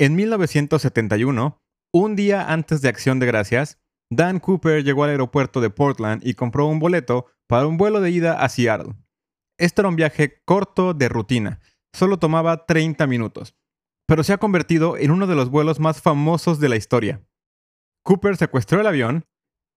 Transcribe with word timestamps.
En 0.00 0.14
1971, 0.14 1.60
un 1.92 2.14
día 2.14 2.52
antes 2.52 2.80
de 2.82 2.88
Acción 2.88 3.18
de 3.18 3.26
Gracias, 3.26 3.80
Dan 4.10 4.38
Cooper 4.38 4.84
llegó 4.84 5.02
al 5.02 5.10
aeropuerto 5.10 5.60
de 5.60 5.70
Portland 5.70 6.24
y 6.24 6.34
compró 6.34 6.66
un 6.66 6.78
boleto 6.78 7.26
para 7.48 7.66
un 7.66 7.78
vuelo 7.78 8.00
de 8.00 8.12
ida 8.12 8.40
a 8.40 8.48
Seattle. 8.48 8.94
Este 9.58 9.80
era 9.80 9.88
un 9.88 9.96
viaje 9.96 10.40
corto 10.44 10.94
de 10.94 11.08
rutina, 11.08 11.58
solo 11.92 12.20
tomaba 12.20 12.64
30 12.64 13.08
minutos, 13.08 13.56
pero 14.06 14.22
se 14.22 14.32
ha 14.32 14.38
convertido 14.38 14.96
en 14.96 15.10
uno 15.10 15.26
de 15.26 15.34
los 15.34 15.50
vuelos 15.50 15.80
más 15.80 16.00
famosos 16.00 16.60
de 16.60 16.68
la 16.68 16.76
historia. 16.76 17.26
Cooper 18.04 18.36
secuestró 18.36 18.80
el 18.80 18.86
avión, 18.86 19.24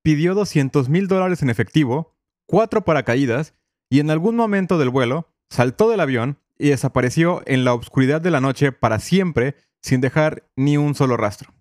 pidió 0.03 0.35
200 0.35 0.87
mil 0.87 1.07
dólares 1.07 1.41
en 1.41 1.49
efectivo, 1.49 2.15
cuatro 2.47 2.85
paracaídas 2.85 3.55
y 3.89 3.99
en 3.99 4.11
algún 4.11 4.35
momento 4.35 4.77
del 4.77 4.91
vuelo 4.91 5.33
saltó 5.49 5.89
del 5.89 5.99
avión 5.99 6.37
y 6.59 6.69
desapareció 6.69 7.41
en 7.47 7.65
la 7.65 7.73
oscuridad 7.73 8.21
de 8.21 8.29
la 8.29 8.39
noche 8.39 8.71
para 8.71 8.99
siempre 8.99 9.55
sin 9.81 10.01
dejar 10.01 10.49
ni 10.55 10.77
un 10.77 10.95
solo 10.95 11.17
rastro. 11.17 11.53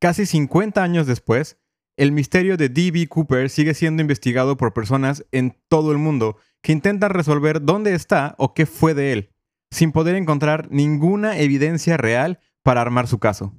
Casi 0.00 0.26
50 0.26 0.82
años 0.82 1.06
después, 1.06 1.58
el 1.96 2.12
misterio 2.12 2.56
de 2.56 2.70
D.B. 2.70 3.08
Cooper 3.08 3.50
sigue 3.50 3.74
siendo 3.74 4.00
investigado 4.00 4.56
por 4.56 4.72
personas 4.72 5.26
en 5.32 5.56
todo 5.68 5.92
el 5.92 5.98
mundo 5.98 6.38
que 6.62 6.72
intentan 6.72 7.10
resolver 7.10 7.62
dónde 7.62 7.94
está 7.94 8.34
o 8.38 8.54
qué 8.54 8.64
fue 8.64 8.94
de 8.94 9.12
él, 9.12 9.30
sin 9.70 9.92
poder 9.92 10.14
encontrar 10.14 10.68
ninguna 10.70 11.38
evidencia 11.38 11.96
real 11.96 12.40
para 12.62 12.80
armar 12.80 13.06
su 13.06 13.18
caso. 13.18 13.54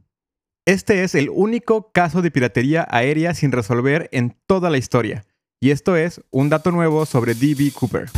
Este 0.65 1.03
es 1.03 1.15
el 1.15 1.29
único 1.29 1.91
caso 1.91 2.21
de 2.21 2.31
piratería 2.31 2.87
aérea 2.89 3.33
sin 3.33 3.51
resolver 3.51 4.09
en 4.11 4.37
toda 4.47 4.69
la 4.69 4.77
historia, 4.77 5.25
y 5.59 5.71
esto 5.71 5.95
es 5.95 6.21
un 6.31 6.49
dato 6.49 6.71
nuevo 6.71 7.05
sobre 7.05 7.35
D.B. 7.35 7.71
Cooper. 7.73 8.09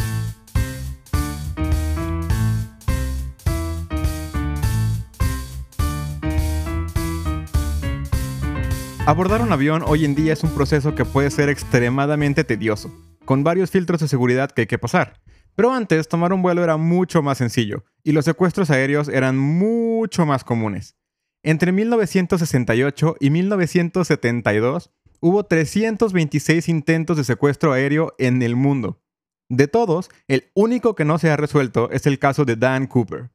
Abordar 9.05 9.41
un 9.41 9.51
avión 9.51 9.83
hoy 9.85 10.05
en 10.05 10.15
día 10.15 10.31
es 10.31 10.45
un 10.45 10.51
proceso 10.51 10.95
que 10.95 11.03
puede 11.03 11.29
ser 11.29 11.49
extremadamente 11.49 12.45
tedioso, 12.45 12.89
con 13.25 13.43
varios 13.43 13.69
filtros 13.69 13.99
de 13.99 14.07
seguridad 14.07 14.49
que 14.51 14.61
hay 14.61 14.67
que 14.67 14.77
pasar. 14.77 15.19
Pero 15.55 15.73
antes, 15.73 16.07
tomar 16.07 16.31
un 16.31 16.41
vuelo 16.41 16.63
era 16.63 16.77
mucho 16.77 17.21
más 17.21 17.37
sencillo, 17.37 17.83
y 18.01 18.13
los 18.13 18.23
secuestros 18.23 18.69
aéreos 18.69 19.09
eran 19.09 19.37
mucho 19.37 20.25
más 20.25 20.45
comunes. 20.45 20.95
Entre 21.43 21.73
1968 21.73 23.17
y 23.19 23.29
1972 23.29 24.89
hubo 25.19 25.43
326 25.43 26.69
intentos 26.69 27.17
de 27.17 27.25
secuestro 27.25 27.73
aéreo 27.73 28.13
en 28.19 28.41
el 28.41 28.55
mundo. 28.55 29.01
De 29.49 29.67
todos, 29.67 30.11
el 30.29 30.49
único 30.55 30.95
que 30.95 31.03
no 31.03 31.19
se 31.19 31.29
ha 31.29 31.35
resuelto 31.35 31.91
es 31.91 32.07
el 32.07 32.19
caso 32.19 32.45
de 32.45 32.55
Dan 32.55 32.87
Cooper. 32.87 33.31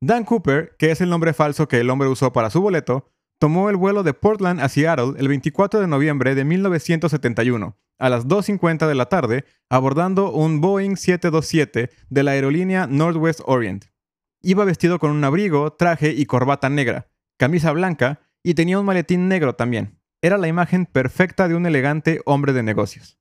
Dan 0.00 0.24
Cooper, 0.24 0.76
que 0.78 0.92
es 0.92 1.02
el 1.02 1.10
nombre 1.10 1.34
falso 1.34 1.68
que 1.68 1.80
el 1.80 1.90
hombre 1.90 2.08
usó 2.08 2.32
para 2.32 2.48
su 2.48 2.62
boleto, 2.62 3.12
tomó 3.38 3.70
el 3.70 3.76
vuelo 3.76 4.02
de 4.02 4.14
Portland 4.14 4.60
a 4.60 4.68
Seattle 4.68 5.14
el 5.16 5.28
24 5.28 5.80
de 5.80 5.86
noviembre 5.86 6.34
de 6.34 6.44
1971, 6.44 7.76
a 7.98 8.08
las 8.08 8.26
2.50 8.26 8.86
de 8.86 8.94
la 8.94 9.06
tarde, 9.06 9.44
abordando 9.68 10.32
un 10.32 10.60
Boeing 10.60 10.96
727 10.96 11.90
de 12.08 12.22
la 12.22 12.32
aerolínea 12.32 12.86
Northwest 12.86 13.40
Orient. 13.46 13.86
Iba 14.42 14.64
vestido 14.64 14.98
con 14.98 15.10
un 15.10 15.24
abrigo, 15.24 15.72
traje 15.72 16.10
y 16.10 16.26
corbata 16.26 16.68
negra, 16.68 17.08
camisa 17.38 17.72
blanca 17.72 18.20
y 18.42 18.54
tenía 18.54 18.78
un 18.78 18.86
maletín 18.86 19.28
negro 19.28 19.54
también. 19.54 19.98
Era 20.20 20.38
la 20.38 20.48
imagen 20.48 20.86
perfecta 20.86 21.48
de 21.48 21.54
un 21.54 21.66
elegante 21.66 22.20
hombre 22.24 22.52
de 22.52 22.62
negocios. 22.62 23.18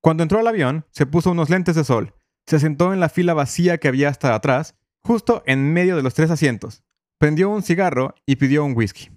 Cuando 0.00 0.22
entró 0.22 0.38
al 0.38 0.46
avión, 0.46 0.86
se 0.90 1.06
puso 1.06 1.30
unos 1.30 1.50
lentes 1.50 1.74
de 1.74 1.84
sol, 1.84 2.14
se 2.46 2.58
sentó 2.58 2.94
en 2.94 3.00
la 3.00 3.08
fila 3.08 3.34
vacía 3.34 3.78
que 3.78 3.88
había 3.88 4.08
hasta 4.08 4.34
atrás, 4.34 4.74
justo 5.02 5.42
en 5.46 5.72
medio 5.72 5.96
de 5.96 6.02
los 6.02 6.14
tres 6.14 6.30
asientos, 6.30 6.82
prendió 7.18 7.50
un 7.50 7.62
cigarro 7.62 8.14
y 8.24 8.36
pidió 8.36 8.64
un 8.64 8.74
whisky. 8.74 9.10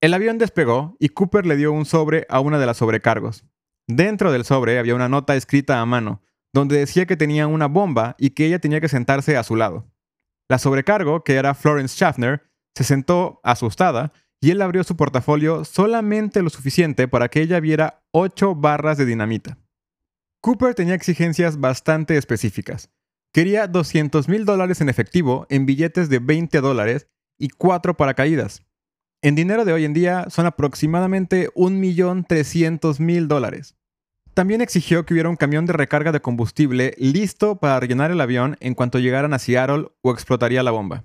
El 0.00 0.14
avión 0.14 0.38
despegó 0.38 0.96
y 0.98 1.10
Cooper 1.10 1.44
le 1.44 1.56
dio 1.56 1.72
un 1.72 1.84
sobre 1.84 2.26
a 2.30 2.40
una 2.40 2.58
de 2.58 2.64
las 2.64 2.78
sobrecargos. 2.78 3.44
Dentro 3.86 4.32
del 4.32 4.46
sobre 4.46 4.78
había 4.78 4.94
una 4.94 5.10
nota 5.10 5.36
escrita 5.36 5.80
a 5.80 5.86
mano, 5.86 6.22
donde 6.54 6.78
decía 6.78 7.04
que 7.04 7.18
tenía 7.18 7.46
una 7.46 7.66
bomba 7.66 8.16
y 8.18 8.30
que 8.30 8.46
ella 8.46 8.60
tenía 8.60 8.80
que 8.80 8.88
sentarse 8.88 9.36
a 9.36 9.42
su 9.42 9.56
lado. 9.56 9.92
La 10.48 10.58
sobrecargo, 10.58 11.22
que 11.22 11.34
era 11.34 11.54
Florence 11.54 11.96
Schaffner, 11.96 12.42
se 12.74 12.84
sentó 12.84 13.40
asustada 13.44 14.12
y 14.40 14.50
él 14.52 14.62
abrió 14.62 14.84
su 14.84 14.96
portafolio 14.96 15.66
solamente 15.66 16.40
lo 16.40 16.48
suficiente 16.48 17.06
para 17.06 17.28
que 17.28 17.42
ella 17.42 17.60
viera 17.60 18.02
ocho 18.10 18.54
barras 18.54 18.96
de 18.96 19.04
dinamita. 19.04 19.58
Cooper 20.40 20.74
tenía 20.74 20.94
exigencias 20.94 21.60
bastante 21.60 22.16
específicas. 22.16 22.90
Quería 23.32 23.66
200 23.66 24.28
mil 24.28 24.46
dólares 24.46 24.80
en 24.80 24.88
efectivo 24.88 25.46
en 25.50 25.66
billetes 25.66 26.08
de 26.08 26.20
20 26.20 26.62
dólares 26.62 27.06
y 27.38 27.50
cuatro 27.50 27.98
paracaídas. 27.98 28.64
En 29.22 29.34
dinero 29.34 29.66
de 29.66 29.74
hoy 29.74 29.84
en 29.84 29.92
día 29.92 30.30
son 30.30 30.46
aproximadamente 30.46 31.50
1.300.000 31.54 33.26
dólares. 33.26 33.76
También 34.32 34.62
exigió 34.62 35.04
que 35.04 35.12
hubiera 35.12 35.28
un 35.28 35.36
camión 35.36 35.66
de 35.66 35.74
recarga 35.74 36.10
de 36.10 36.22
combustible 36.22 36.94
listo 36.96 37.56
para 37.56 37.78
rellenar 37.78 38.10
el 38.10 38.20
avión 38.22 38.56
en 38.60 38.74
cuanto 38.74 38.98
llegaran 38.98 39.34
a 39.34 39.38
Seattle 39.38 39.88
o 40.00 40.12
explotaría 40.12 40.62
la 40.62 40.70
bomba. 40.70 41.04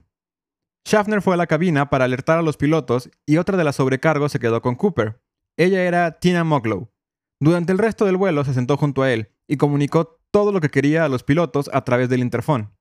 Schaffner 0.88 1.22
fue 1.22 1.34
a 1.34 1.38
la 1.38 1.48
cabina 1.48 1.90
para 1.90 2.06
alertar 2.06 2.40
a 2.40 2.42
los 2.42 2.56
pilotos 2.56 3.10
y 3.26 3.36
otra 3.36 3.58
de 3.58 3.66
las 3.66 3.76
sobrecargos 3.76 4.32
se 4.32 4.40
quedó 4.40 4.62
con 4.62 4.76
Cooper. 4.76 5.20
Ella 5.58 5.84
era 5.84 6.20
Tina 6.20 6.46
Moglow. 6.46 6.90
Durante 7.42 7.74
el 7.74 7.80
resto 7.80 8.06
del 8.06 8.16
vuelo 8.16 8.46
se 8.46 8.54
sentó 8.54 8.78
junto 8.78 9.02
a 9.02 9.12
él 9.12 9.30
y 9.46 9.58
comunicó 9.58 10.22
todo 10.32 10.54
lo 10.54 10.62
que 10.62 10.70
quería 10.70 11.04
a 11.04 11.10
los 11.10 11.24
pilotos 11.24 11.70
a 11.74 11.84
través 11.84 12.08
del 12.08 12.22
interfón. 12.22 12.72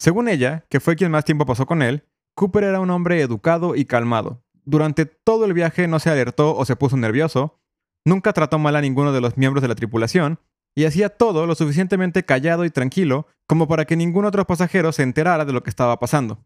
Según 0.00 0.28
ella, 0.28 0.66
que 0.68 0.80
fue 0.80 0.96
quien 0.96 1.12
más 1.12 1.24
tiempo 1.24 1.46
pasó 1.46 1.66
con 1.66 1.82
él, 1.82 2.04
Cooper 2.34 2.64
era 2.64 2.80
un 2.80 2.90
hombre 2.90 3.20
educado 3.20 3.76
y 3.76 3.84
calmado, 3.84 4.42
durante 4.66 5.06
todo 5.06 5.46
el 5.46 5.54
viaje 5.54 5.88
no 5.88 5.98
se 5.98 6.10
alertó 6.10 6.54
o 6.54 6.64
se 6.64 6.76
puso 6.76 6.96
nervioso, 6.96 7.60
nunca 8.04 8.32
trató 8.32 8.58
mal 8.58 8.76
a 8.76 8.80
ninguno 8.82 9.12
de 9.12 9.20
los 9.20 9.36
miembros 9.38 9.62
de 9.62 9.68
la 9.68 9.74
tripulación, 9.74 10.40
y 10.74 10.84
hacía 10.84 11.08
todo 11.08 11.46
lo 11.46 11.54
suficientemente 11.54 12.24
callado 12.24 12.66
y 12.66 12.70
tranquilo 12.70 13.26
como 13.46 13.66
para 13.66 13.86
que 13.86 13.96
ningún 13.96 14.26
otro 14.26 14.46
pasajero 14.46 14.92
se 14.92 15.02
enterara 15.02 15.46
de 15.46 15.54
lo 15.54 15.62
que 15.62 15.70
estaba 15.70 15.98
pasando. 15.98 16.44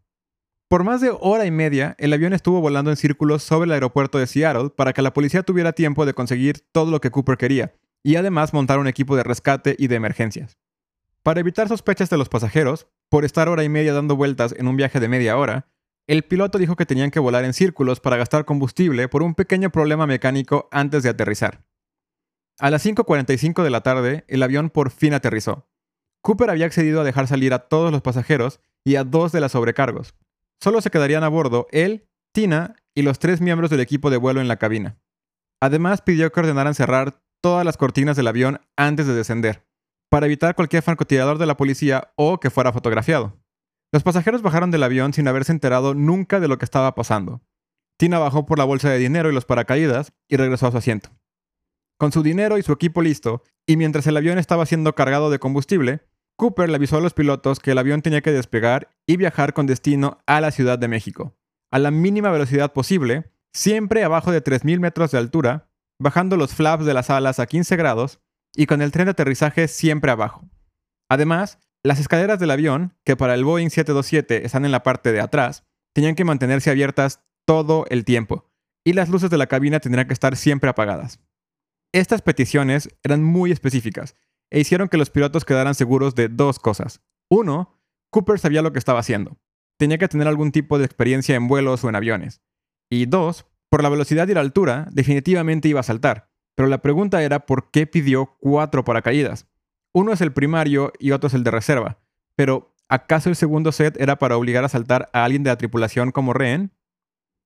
Por 0.69 0.85
más 0.85 1.01
de 1.01 1.11
hora 1.19 1.45
y 1.45 1.51
media, 1.51 1.95
el 1.99 2.13
avión 2.13 2.31
estuvo 2.31 2.61
volando 2.61 2.91
en 2.91 2.95
círculos 2.95 3.43
sobre 3.43 3.65
el 3.65 3.73
aeropuerto 3.73 4.19
de 4.19 4.27
Seattle 4.27 4.69
para 4.69 4.93
que 4.93 5.01
la 5.01 5.11
policía 5.11 5.43
tuviera 5.43 5.73
tiempo 5.73 6.05
de 6.05 6.13
conseguir 6.13 6.65
todo 6.71 6.91
lo 6.91 7.01
que 7.01 7.11
Cooper 7.11 7.37
quería, 7.37 7.75
y 8.03 8.15
además 8.15 8.53
montar 8.53 8.79
un 8.79 8.87
equipo 8.87 9.17
de 9.17 9.23
rescate 9.23 9.75
y 9.77 9.87
de 9.87 9.95
emergencias. 9.95 10.57
Para 11.23 11.41
evitar 11.41 11.67
sospechas 11.67 12.09
de 12.09 12.17
los 12.17 12.29
pasajeros, 12.29 12.87
por 13.09 13.25
estar 13.25 13.49
hora 13.49 13.65
y 13.65 13.69
media 13.69 13.93
dando 13.93 14.15
vueltas 14.15 14.55
en 14.57 14.67
un 14.67 14.77
viaje 14.77 15.01
de 15.01 15.09
media 15.09 15.37
hora, 15.37 15.67
el 16.11 16.23
piloto 16.23 16.57
dijo 16.57 16.75
que 16.75 16.85
tenían 16.85 17.09
que 17.09 17.21
volar 17.21 17.45
en 17.45 17.53
círculos 17.53 18.01
para 18.01 18.17
gastar 18.17 18.43
combustible 18.43 19.07
por 19.07 19.23
un 19.23 19.33
pequeño 19.33 19.69
problema 19.69 20.05
mecánico 20.05 20.67
antes 20.69 21.03
de 21.03 21.09
aterrizar. 21.09 21.63
A 22.59 22.69
las 22.69 22.85
5.45 22.85 23.63
de 23.63 23.69
la 23.69 23.79
tarde, 23.79 24.25
el 24.27 24.43
avión 24.43 24.69
por 24.69 24.91
fin 24.91 25.13
aterrizó. 25.13 25.69
Cooper 26.19 26.49
había 26.49 26.65
accedido 26.65 26.99
a 26.99 27.05
dejar 27.05 27.27
salir 27.27 27.53
a 27.53 27.59
todos 27.59 27.93
los 27.93 28.01
pasajeros 28.01 28.59
y 28.83 28.97
a 28.97 29.05
dos 29.05 29.31
de 29.31 29.39
las 29.39 29.53
sobrecargos. 29.53 30.13
Solo 30.59 30.81
se 30.81 30.89
quedarían 30.89 31.23
a 31.23 31.29
bordo 31.29 31.67
él, 31.71 32.09
Tina 32.33 32.75
y 32.93 33.03
los 33.03 33.17
tres 33.17 33.39
miembros 33.39 33.69
del 33.69 33.79
equipo 33.79 34.09
de 34.09 34.17
vuelo 34.17 34.41
en 34.41 34.49
la 34.49 34.57
cabina. 34.57 34.97
Además, 35.61 36.01
pidió 36.01 36.29
que 36.29 36.41
ordenaran 36.41 36.75
cerrar 36.75 37.23
todas 37.39 37.63
las 37.63 37.77
cortinas 37.77 38.17
del 38.17 38.27
avión 38.27 38.59
antes 38.75 39.07
de 39.07 39.13
descender, 39.13 39.65
para 40.09 40.25
evitar 40.25 40.55
cualquier 40.55 40.83
francotirador 40.83 41.37
de 41.37 41.45
la 41.45 41.55
policía 41.55 42.11
o 42.17 42.41
que 42.41 42.49
fuera 42.49 42.73
fotografiado. 42.73 43.40
Los 43.91 44.03
pasajeros 44.03 44.41
bajaron 44.41 44.71
del 44.71 44.83
avión 44.83 45.13
sin 45.13 45.27
haberse 45.27 45.51
enterado 45.51 45.93
nunca 45.93 46.39
de 46.39 46.47
lo 46.47 46.57
que 46.57 46.65
estaba 46.65 46.95
pasando. 46.95 47.41
Tina 47.97 48.19
bajó 48.19 48.45
por 48.45 48.57
la 48.57 48.63
bolsa 48.63 48.89
de 48.89 48.97
dinero 48.97 49.29
y 49.29 49.33
los 49.33 49.45
paracaídas 49.45 50.13
y 50.29 50.37
regresó 50.37 50.67
a 50.67 50.71
su 50.71 50.77
asiento. 50.77 51.09
Con 51.97 52.11
su 52.11 52.23
dinero 52.23 52.57
y 52.57 52.63
su 52.63 52.71
equipo 52.71 53.01
listo, 53.01 53.43
y 53.67 53.77
mientras 53.77 54.07
el 54.07 54.17
avión 54.17 54.39
estaba 54.39 54.65
siendo 54.65 54.95
cargado 54.95 55.29
de 55.29 55.39
combustible, 55.39 56.01
Cooper 56.37 56.69
le 56.69 56.77
avisó 56.77 56.97
a 56.97 57.01
los 57.01 57.13
pilotos 57.13 57.59
que 57.59 57.71
el 57.71 57.77
avión 57.77 58.01
tenía 58.01 58.21
que 58.21 58.31
despegar 58.31 58.89
y 59.05 59.17
viajar 59.17 59.53
con 59.53 59.67
destino 59.67 60.17
a 60.25 60.41
la 60.41 60.51
Ciudad 60.51 60.79
de 60.79 60.87
México, 60.87 61.35
a 61.69 61.77
la 61.77 61.91
mínima 61.91 62.31
velocidad 62.31 62.73
posible, 62.73 63.31
siempre 63.53 64.03
abajo 64.03 64.31
de 64.31 64.43
3.000 64.43 64.79
metros 64.79 65.11
de 65.11 65.19
altura, 65.19 65.69
bajando 65.99 66.37
los 66.37 66.55
flaps 66.55 66.85
de 66.85 66.95
las 66.95 67.11
alas 67.11 67.39
a 67.39 67.45
15 67.45 67.75
grados 67.75 68.19
y 68.55 68.65
con 68.65 68.81
el 68.81 68.91
tren 68.91 69.05
de 69.05 69.11
aterrizaje 69.11 69.67
siempre 69.67 70.09
abajo. 70.09 70.49
Además, 71.09 71.59
las 71.83 71.99
escaleras 71.99 72.39
del 72.39 72.51
avión, 72.51 72.95
que 73.03 73.15
para 73.15 73.33
el 73.33 73.43
Boeing 73.43 73.69
727 73.69 74.45
están 74.45 74.65
en 74.65 74.71
la 74.71 74.83
parte 74.83 75.11
de 75.11 75.19
atrás, 75.19 75.65
tenían 75.93 76.15
que 76.15 76.25
mantenerse 76.25 76.69
abiertas 76.69 77.23
todo 77.45 77.85
el 77.89 78.05
tiempo, 78.05 78.51
y 78.85 78.93
las 78.93 79.09
luces 79.09 79.29
de 79.29 79.37
la 79.37 79.47
cabina 79.47 79.79
tendrían 79.79 80.07
que 80.07 80.13
estar 80.13 80.35
siempre 80.35 80.69
apagadas. 80.69 81.19
Estas 81.93 82.21
peticiones 82.21 82.89
eran 83.03 83.23
muy 83.23 83.51
específicas 83.51 84.15
e 84.49 84.59
hicieron 84.59 84.89
que 84.89 84.97
los 84.97 85.09
pilotos 85.09 85.43
quedaran 85.43 85.75
seguros 85.75 86.15
de 86.15 86.29
dos 86.29 86.59
cosas. 86.59 87.01
Uno, 87.29 87.81
Cooper 88.11 88.39
sabía 88.39 88.61
lo 88.61 88.71
que 88.71 88.79
estaba 88.79 88.99
haciendo. 88.99 89.37
Tenía 89.77 89.97
que 89.97 90.07
tener 90.07 90.27
algún 90.27 90.51
tipo 90.51 90.77
de 90.77 90.85
experiencia 90.85 91.35
en 91.35 91.47
vuelos 91.47 91.83
o 91.83 91.89
en 91.89 91.95
aviones. 91.95 92.41
Y 92.89 93.05
dos, 93.07 93.45
por 93.69 93.83
la 93.83 93.89
velocidad 93.89 94.27
y 94.27 94.33
la 94.33 94.41
altura, 94.41 94.87
definitivamente 94.91 95.67
iba 95.69 95.79
a 95.79 95.83
saltar. 95.83 96.29
Pero 96.55 96.67
la 96.67 96.81
pregunta 96.81 97.23
era 97.23 97.45
por 97.45 97.71
qué 97.71 97.87
pidió 97.87 98.37
cuatro 98.39 98.83
paracaídas. 98.83 99.47
Uno 99.93 100.13
es 100.13 100.21
el 100.21 100.31
primario 100.31 100.93
y 100.99 101.11
otro 101.11 101.27
es 101.27 101.33
el 101.33 101.43
de 101.43 101.51
reserva. 101.51 101.99
Pero, 102.35 102.73
¿acaso 102.87 103.29
el 103.29 103.35
segundo 103.35 103.71
set 103.71 103.99
era 103.99 104.17
para 104.17 104.37
obligar 104.37 104.63
a 104.63 104.69
saltar 104.69 105.09
a 105.13 105.23
alguien 105.23 105.43
de 105.43 105.49
la 105.49 105.57
tripulación 105.57 106.11
como 106.11 106.33
rehén? 106.33 106.71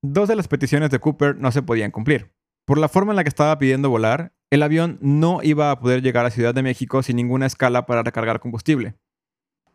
Dos 0.02 0.28
de 0.28 0.36
las 0.36 0.48
peticiones 0.48 0.90
de 0.90 0.98
Cooper 0.98 1.36
no 1.36 1.50
se 1.50 1.62
podían 1.62 1.90
cumplir. 1.90 2.32
Por 2.64 2.78
la 2.78 2.88
forma 2.88 3.12
en 3.12 3.16
la 3.16 3.24
que 3.24 3.28
estaba 3.28 3.58
pidiendo 3.58 3.90
volar, 3.90 4.32
el 4.50 4.62
avión 4.62 4.98
no 5.00 5.40
iba 5.42 5.70
a 5.70 5.80
poder 5.80 6.02
llegar 6.02 6.24
a 6.26 6.30
Ciudad 6.30 6.54
de 6.54 6.62
México 6.62 7.02
sin 7.02 7.16
ninguna 7.16 7.46
escala 7.46 7.86
para 7.86 8.02
recargar 8.02 8.40
combustible. 8.40 8.94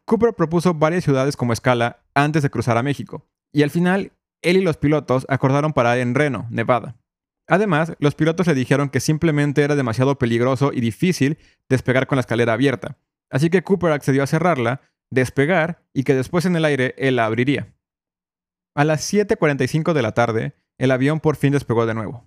Cooper 0.06 0.33
propuso 0.33 0.74
varias 0.74 1.03
ciudades 1.03 1.35
como 1.35 1.53
escala 1.53 2.03
antes 2.13 2.44
de 2.44 2.50
cruzar 2.50 2.77
a 2.77 2.83
México, 2.83 3.27
y 3.53 3.63
al 3.63 3.69
final 3.69 4.13
él 4.41 4.57
y 4.57 4.62
los 4.62 4.77
pilotos 4.77 5.25
acordaron 5.29 5.74
parar 5.74 6.00
en 6.00 6.15
Reno, 6.15 6.47
Nevada. 6.50 6.95
Además, 7.51 7.92
los 8.00 8.15
pilotos 8.15 8.48
le 8.48 8.53
dijeron 8.53 8.88
que 8.88 9.01
simplemente 9.01 9.62
era 9.62 9.75
demasiado 9.75 10.18
peligroso 10.18 10.71
y 10.74 10.80
difícil 10.80 11.38
despegar 11.68 12.07
con 12.07 12.15
la 12.15 12.21
escalera 12.21 12.53
abierta, 12.53 12.98
así 13.30 13.50
que 13.50 13.62
Cooper 13.62 13.92
accedió 13.92 14.24
a 14.24 14.27
cerrarla, 14.27 14.80
despegar 15.09 15.83
y 15.94 16.06
que 16.06 16.15
después 16.15 16.45
en 16.45 16.56
el 16.56 16.63
aire 16.63 16.95
él 16.98 17.18
la 17.18 17.25
abriría. 17.25 17.75
A 18.74 18.86
las 18.86 19.13
7.45 19.13 19.92
de 19.92 20.01
la 20.01 20.13
tarde, 20.13 20.56
el 20.77 20.92
avión 20.92 21.19
por 21.19 21.36
fin 21.36 21.51
despegó 21.51 21.86
de 21.86 21.94
nuevo. 21.94 22.25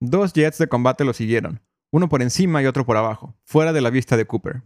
Dos 0.00 0.32
jets 0.32 0.58
de 0.58 0.66
combate 0.66 1.04
lo 1.04 1.12
siguieron, 1.12 1.62
uno 1.92 2.08
por 2.08 2.20
encima 2.20 2.60
y 2.60 2.66
otro 2.66 2.84
por 2.84 2.96
abajo, 2.96 3.36
fuera 3.44 3.72
de 3.72 3.80
la 3.80 3.90
vista 3.90 4.16
de 4.16 4.26
Cooper. 4.26 4.64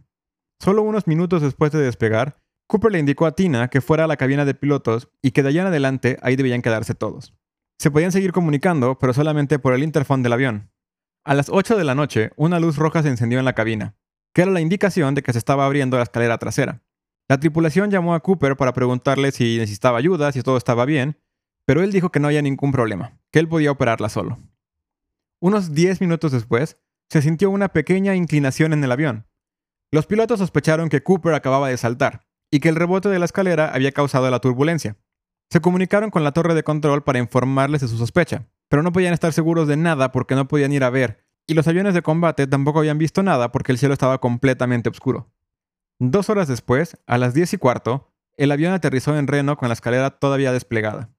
Solo 0.59 0.81
unos 0.81 1.05
minutos 1.05 1.43
después 1.43 1.71
de 1.71 1.83
despegar, 1.83 2.41
Cooper 2.67 2.93
le 2.93 2.97
indicó 2.97 3.27
a 3.27 3.35
Tina 3.35 3.67
que 3.67 3.79
fuera 3.79 4.05
a 4.05 4.07
la 4.07 4.17
cabina 4.17 4.43
de 4.43 4.55
pilotos 4.55 5.11
y 5.21 5.29
que 5.31 5.43
de 5.43 5.49
allá 5.49 5.61
en 5.61 5.67
adelante 5.67 6.17
ahí 6.23 6.35
debían 6.35 6.63
quedarse 6.63 6.95
todos. 6.95 7.35
Se 7.79 7.91
podían 7.91 8.11
seguir 8.11 8.33
comunicando, 8.33 8.99
pero 8.99 9.13
solamente 9.13 9.57
por 9.57 9.73
el 9.73 9.83
interfón 9.83 10.21
del 10.21 10.33
avión. 10.33 10.69
A 11.23 11.33
las 11.33 11.47
8 11.47 11.77
de 11.77 11.85
la 11.85 11.95
noche, 11.95 12.31
una 12.35 12.59
luz 12.59 12.75
roja 12.75 13.01
se 13.01 13.07
encendió 13.07 13.39
en 13.39 13.45
la 13.45 13.53
cabina, 13.53 13.95
que 14.33 14.41
era 14.41 14.51
la 14.51 14.59
indicación 14.59 15.15
de 15.15 15.23
que 15.23 15.31
se 15.31 15.39
estaba 15.39 15.65
abriendo 15.65 15.95
la 15.95 16.03
escalera 16.03 16.37
trasera. 16.37 16.81
La 17.29 17.39
tripulación 17.39 17.89
llamó 17.89 18.15
a 18.15 18.19
Cooper 18.19 18.57
para 18.57 18.73
preguntarle 18.73 19.31
si 19.31 19.57
necesitaba 19.57 19.97
ayuda, 19.97 20.33
si 20.33 20.41
todo 20.41 20.57
estaba 20.57 20.83
bien, 20.83 21.19
pero 21.63 21.81
él 21.81 21.93
dijo 21.93 22.11
que 22.11 22.19
no 22.19 22.27
había 22.27 22.41
ningún 22.41 22.73
problema, 22.73 23.17
que 23.31 23.39
él 23.39 23.47
podía 23.47 23.71
operarla 23.71 24.09
solo. 24.09 24.39
Unos 25.39 25.73
10 25.73 26.01
minutos 26.01 26.33
después, 26.33 26.81
se 27.07 27.21
sintió 27.21 27.49
una 27.49 27.69
pequeña 27.69 28.13
inclinación 28.13 28.73
en 28.73 28.83
el 28.83 28.91
avión. 28.91 29.25
Los 29.89 30.05
pilotos 30.05 30.39
sospecharon 30.39 30.89
que 30.89 31.01
Cooper 31.01 31.33
acababa 31.33 31.69
de 31.69 31.77
saltar 31.77 32.27
y 32.51 32.59
que 32.59 32.67
el 32.67 32.75
rebote 32.75 33.07
de 33.07 33.19
la 33.19 33.25
escalera 33.25 33.73
había 33.73 33.93
causado 33.93 34.29
la 34.29 34.39
turbulencia. 34.39 34.97
Se 35.51 35.61
comunicaron 35.61 36.11
con 36.11 36.23
la 36.23 36.31
torre 36.31 36.53
de 36.53 36.63
control 36.63 37.03
para 37.03 37.17
informarles 37.17 37.81
de 37.81 37.87
su 37.87 37.97
sospecha, 37.97 38.45
pero 38.67 38.83
no 38.83 38.91
podían 38.91 39.13
estar 39.13 39.33
seguros 39.33 39.67
de 39.67 39.77
nada 39.77 40.11
porque 40.11 40.35
no 40.35 40.47
podían 40.47 40.71
ir 40.71 40.83
a 40.83 40.91
ver, 40.91 41.25
y 41.47 41.55
los 41.55 41.67
aviones 41.67 41.95
de 41.95 42.03
combate 42.03 42.45
tampoco 42.45 42.77
habían 42.77 42.99
visto 42.99 43.23
nada 43.23 43.51
porque 43.51 43.71
el 43.71 43.79
cielo 43.79 43.93
estaba 43.93 44.21
completamente 44.21 44.89
oscuro. 44.89 45.31
Dos 45.97 46.29
horas 46.29 46.47
después, 46.47 46.97
a 47.07 47.17
las 47.17 47.33
10 47.33 47.55
y 47.55 47.57
cuarto, 47.57 48.13
el 48.37 48.51
avión 48.51 48.73
aterrizó 48.73 49.17
en 49.17 49.25
Reno 49.25 49.57
con 49.57 49.69
la 49.69 49.73
escalera 49.73 50.11
todavía 50.11 50.53
desplegada. 50.53 51.09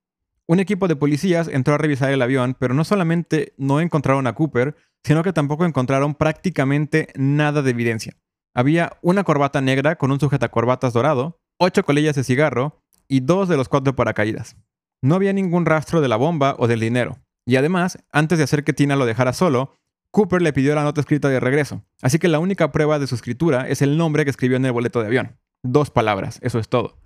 Un 0.46 0.60
equipo 0.60 0.86
de 0.86 0.94
policías 0.94 1.48
entró 1.48 1.74
a 1.74 1.78
revisar 1.78 2.12
el 2.12 2.22
avión, 2.22 2.56
pero 2.58 2.72
no 2.72 2.84
solamente 2.84 3.52
no 3.56 3.80
encontraron 3.80 4.28
a 4.28 4.34
Cooper, 4.34 4.76
sino 5.02 5.24
que 5.24 5.32
tampoco 5.32 5.64
encontraron 5.64 6.14
prácticamente 6.14 7.08
nada 7.16 7.62
de 7.62 7.70
evidencia. 7.70 8.16
Había 8.54 8.96
una 9.02 9.24
corbata 9.24 9.60
negra 9.60 9.96
con 9.96 10.12
un 10.12 10.20
sujetacorbatas 10.20 10.92
dorado, 10.92 11.40
ocho 11.58 11.84
colillas 11.84 12.14
de 12.14 12.24
cigarro 12.24 12.79
y 13.10 13.20
dos 13.20 13.48
de 13.48 13.56
los 13.56 13.68
cuatro 13.68 13.94
paracaídas. 13.94 14.56
No 15.02 15.16
había 15.16 15.32
ningún 15.32 15.66
rastro 15.66 16.00
de 16.00 16.08
la 16.08 16.16
bomba 16.16 16.54
o 16.58 16.68
del 16.68 16.80
dinero. 16.80 17.18
Y 17.44 17.56
además, 17.56 17.98
antes 18.12 18.38
de 18.38 18.44
hacer 18.44 18.62
que 18.64 18.72
Tina 18.72 18.96
lo 18.96 19.04
dejara 19.04 19.32
solo, 19.32 19.74
Cooper 20.12 20.40
le 20.40 20.52
pidió 20.52 20.74
la 20.74 20.84
nota 20.84 21.00
escrita 21.00 21.28
de 21.28 21.40
regreso, 21.40 21.84
así 22.02 22.18
que 22.18 22.28
la 22.28 22.38
única 22.38 22.72
prueba 22.72 22.98
de 22.98 23.06
su 23.06 23.14
escritura 23.14 23.68
es 23.68 23.82
el 23.82 23.96
nombre 23.96 24.24
que 24.24 24.30
escribió 24.30 24.56
en 24.56 24.64
el 24.64 24.72
boleto 24.72 25.00
de 25.00 25.06
avión. 25.06 25.38
Dos 25.62 25.90
palabras, 25.90 26.38
eso 26.42 26.58
es 26.58 26.68
todo. 26.68 26.98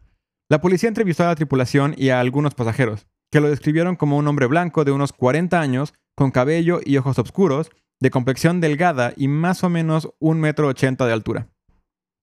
La 0.50 0.60
policía 0.60 0.88
entrevistó 0.88 1.24
a 1.24 1.28
la 1.28 1.34
tripulación 1.34 1.94
y 1.96 2.10
a 2.10 2.20
algunos 2.20 2.54
pasajeros, 2.54 3.06
que 3.30 3.40
lo 3.40 3.48
describieron 3.48 3.96
como 3.96 4.18
un 4.18 4.28
hombre 4.28 4.46
blanco 4.46 4.84
de 4.84 4.92
unos 4.92 5.12
40 5.12 5.60
años, 5.60 5.94
con 6.14 6.30
cabello 6.30 6.80
y 6.84 6.98
ojos 6.98 7.18
oscuros, 7.18 7.70
de 8.00 8.10
complexión 8.10 8.60
delgada 8.60 9.12
y 9.16 9.28
más 9.28 9.64
o 9.64 9.70
menos 9.70 10.10
un 10.18 10.40
metro 10.40 10.68
ochenta 10.68 11.06
de 11.06 11.12
altura. 11.12 11.48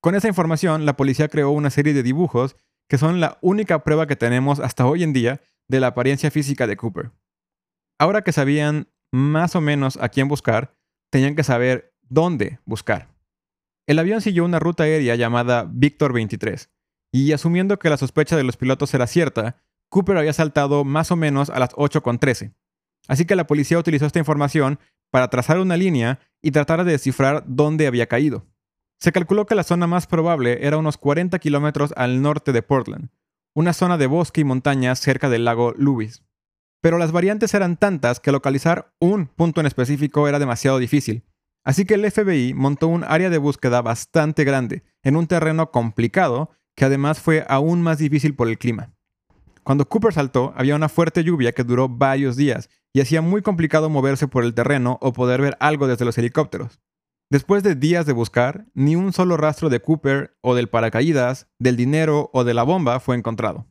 Con 0.02 0.16
esa 0.16 0.28
información, 0.28 0.86
la 0.86 0.98
policía 0.98 1.28
creó 1.28 1.52
una 1.52 1.70
serie 1.70 1.94
de 1.94 2.04
dibujos 2.04 2.56
que 2.92 2.98
son 2.98 3.22
la 3.22 3.38
única 3.40 3.86
prueba 3.86 4.06
que 4.06 4.18
tenemos 4.18 4.60
hasta 4.60 4.86
hoy 4.86 5.04
en 5.04 5.14
día 5.14 5.40
de 5.70 5.80
la 5.80 5.88
apariencia 5.88 6.30
física 6.30 6.68
de 6.68 6.76
Cooper. 6.76 7.14
Ahora 7.98 8.22
que 8.22 8.34
sabían 8.34 8.90
más 9.14 9.56
o 9.56 9.62
menos 9.62 9.96
a 9.96 10.10
quién 10.10 10.28
buscar, 10.28 10.76
tenían 11.10 11.38
que 11.38 11.46
saber 11.46 11.96
dónde 12.02 12.60
buscar. 12.66 13.16
El 13.88 13.98
avión 13.98 14.20
siguió 14.20 14.44
una 14.44 14.60
ruta 14.60 14.84
aérea 14.84 15.16
llamada 15.16 15.70
Victor 15.72 16.12
23, 16.12 16.70
y 17.14 17.32
asumiendo 17.32 17.80
que 17.80 17.90
la 17.90 17.96
sospecha 17.96 18.36
de 18.36 18.44
los 18.44 18.58
pilotos 18.58 18.94
era 18.94 19.08
cierta, 19.08 19.64
Cooper 19.88 20.18
había 20.18 20.34
saltado 20.34 20.84
más 20.84 21.12
o 21.12 21.16
menos 21.16 21.50
a 21.50 21.60
las 21.60 21.70
8.13. 21.76 22.54
Así 23.08 23.24
que 23.24 23.38
la 23.38 23.48
policía 23.48 23.80
utilizó 23.80 24.06
esta 24.06 24.20
información 24.20 24.80
para 25.12 25.30
trazar 25.30 25.60
una 25.60 25.78
línea 25.78 26.20
y 26.42 26.52
tratar 26.52 26.84
de 26.84 26.92
descifrar 26.92 27.46
dónde 27.48 27.88
había 27.88 28.08
caído. 28.08 28.51
Se 29.02 29.12
calculó 29.12 29.48
que 29.48 29.56
la 29.56 29.64
zona 29.64 29.88
más 29.88 30.06
probable 30.06 30.60
era 30.62 30.78
unos 30.78 30.98
40 30.98 31.40
kilómetros 31.40 31.92
al 31.98 32.22
norte 32.22 32.52
de 32.52 32.62
Portland, 32.62 33.10
una 33.56 33.74
zona 33.74 33.98
de 33.98 34.06
bosque 34.06 34.42
y 34.42 34.44
montañas 34.44 35.00
cerca 35.00 35.28
del 35.28 35.44
lago 35.44 35.74
Lewis. 35.76 36.24
Pero 36.82 37.00
las 37.00 37.12
variantes 37.12 37.56
eran 37.56 37.78
tantas 37.78 38.20
que 38.20 38.32
localizar 38.32 38.94
un 39.00 39.26
punto 39.26 39.60
en 39.60 39.66
específico 39.66 40.28
era 40.28 40.38
demasiado 40.38 40.78
difícil. 40.78 41.24
Así 41.64 41.86
que 41.86 41.96
el 41.96 42.12
FBI 42.12 42.54
montó 42.54 42.90
un 42.90 43.04
área 43.04 43.32
de 43.32 43.40
búsqueda 43.40 43.82
bastante 43.82 44.44
grande, 44.44 44.84
en 45.02 45.16
un 45.16 45.26
terreno 45.26 45.72
complicado 45.72 46.52
que 46.76 46.86
además 46.86 47.20
fue 47.20 47.44
aún 47.50 47.82
más 47.82 47.98
difícil 47.98 48.36
por 48.36 48.50
el 48.50 48.60
clima. 48.60 48.94
Cuando 49.64 49.90
Cooper 49.90 50.14
saltó, 50.14 50.54
había 50.56 50.76
una 50.76 50.90
fuerte 50.90 51.24
lluvia 51.24 51.54
que 51.54 51.64
duró 51.64 51.90
varios 51.90 52.36
días 52.36 52.70
y 52.94 53.02
hacía 53.02 53.24
muy 53.24 53.42
complicado 53.42 53.90
moverse 53.90 54.28
por 54.28 54.44
el 54.44 54.54
terreno 54.54 55.00
o 55.02 55.12
poder 55.12 55.42
ver 55.42 55.58
algo 55.60 55.88
desde 55.88 56.06
los 56.06 56.20
helicópteros. 56.20 56.80
Después 57.32 57.64
de 57.64 57.76
días 57.76 58.06
de 58.06 58.12
buscar, 58.12 58.66
ni 58.74 58.98
un 58.98 59.14
solo 59.14 59.38
rastro 59.38 59.70
de 59.70 59.80
Cooper 59.80 60.36
o 60.42 60.54
del 60.54 60.68
paracaídas, 60.68 61.48
del 61.60 61.78
dinero 61.78 62.30
o 62.34 62.44
de 62.44 62.54
la 62.54 62.64
bomba 62.64 63.00
fue 63.00 63.16
encontrado. 63.16 63.68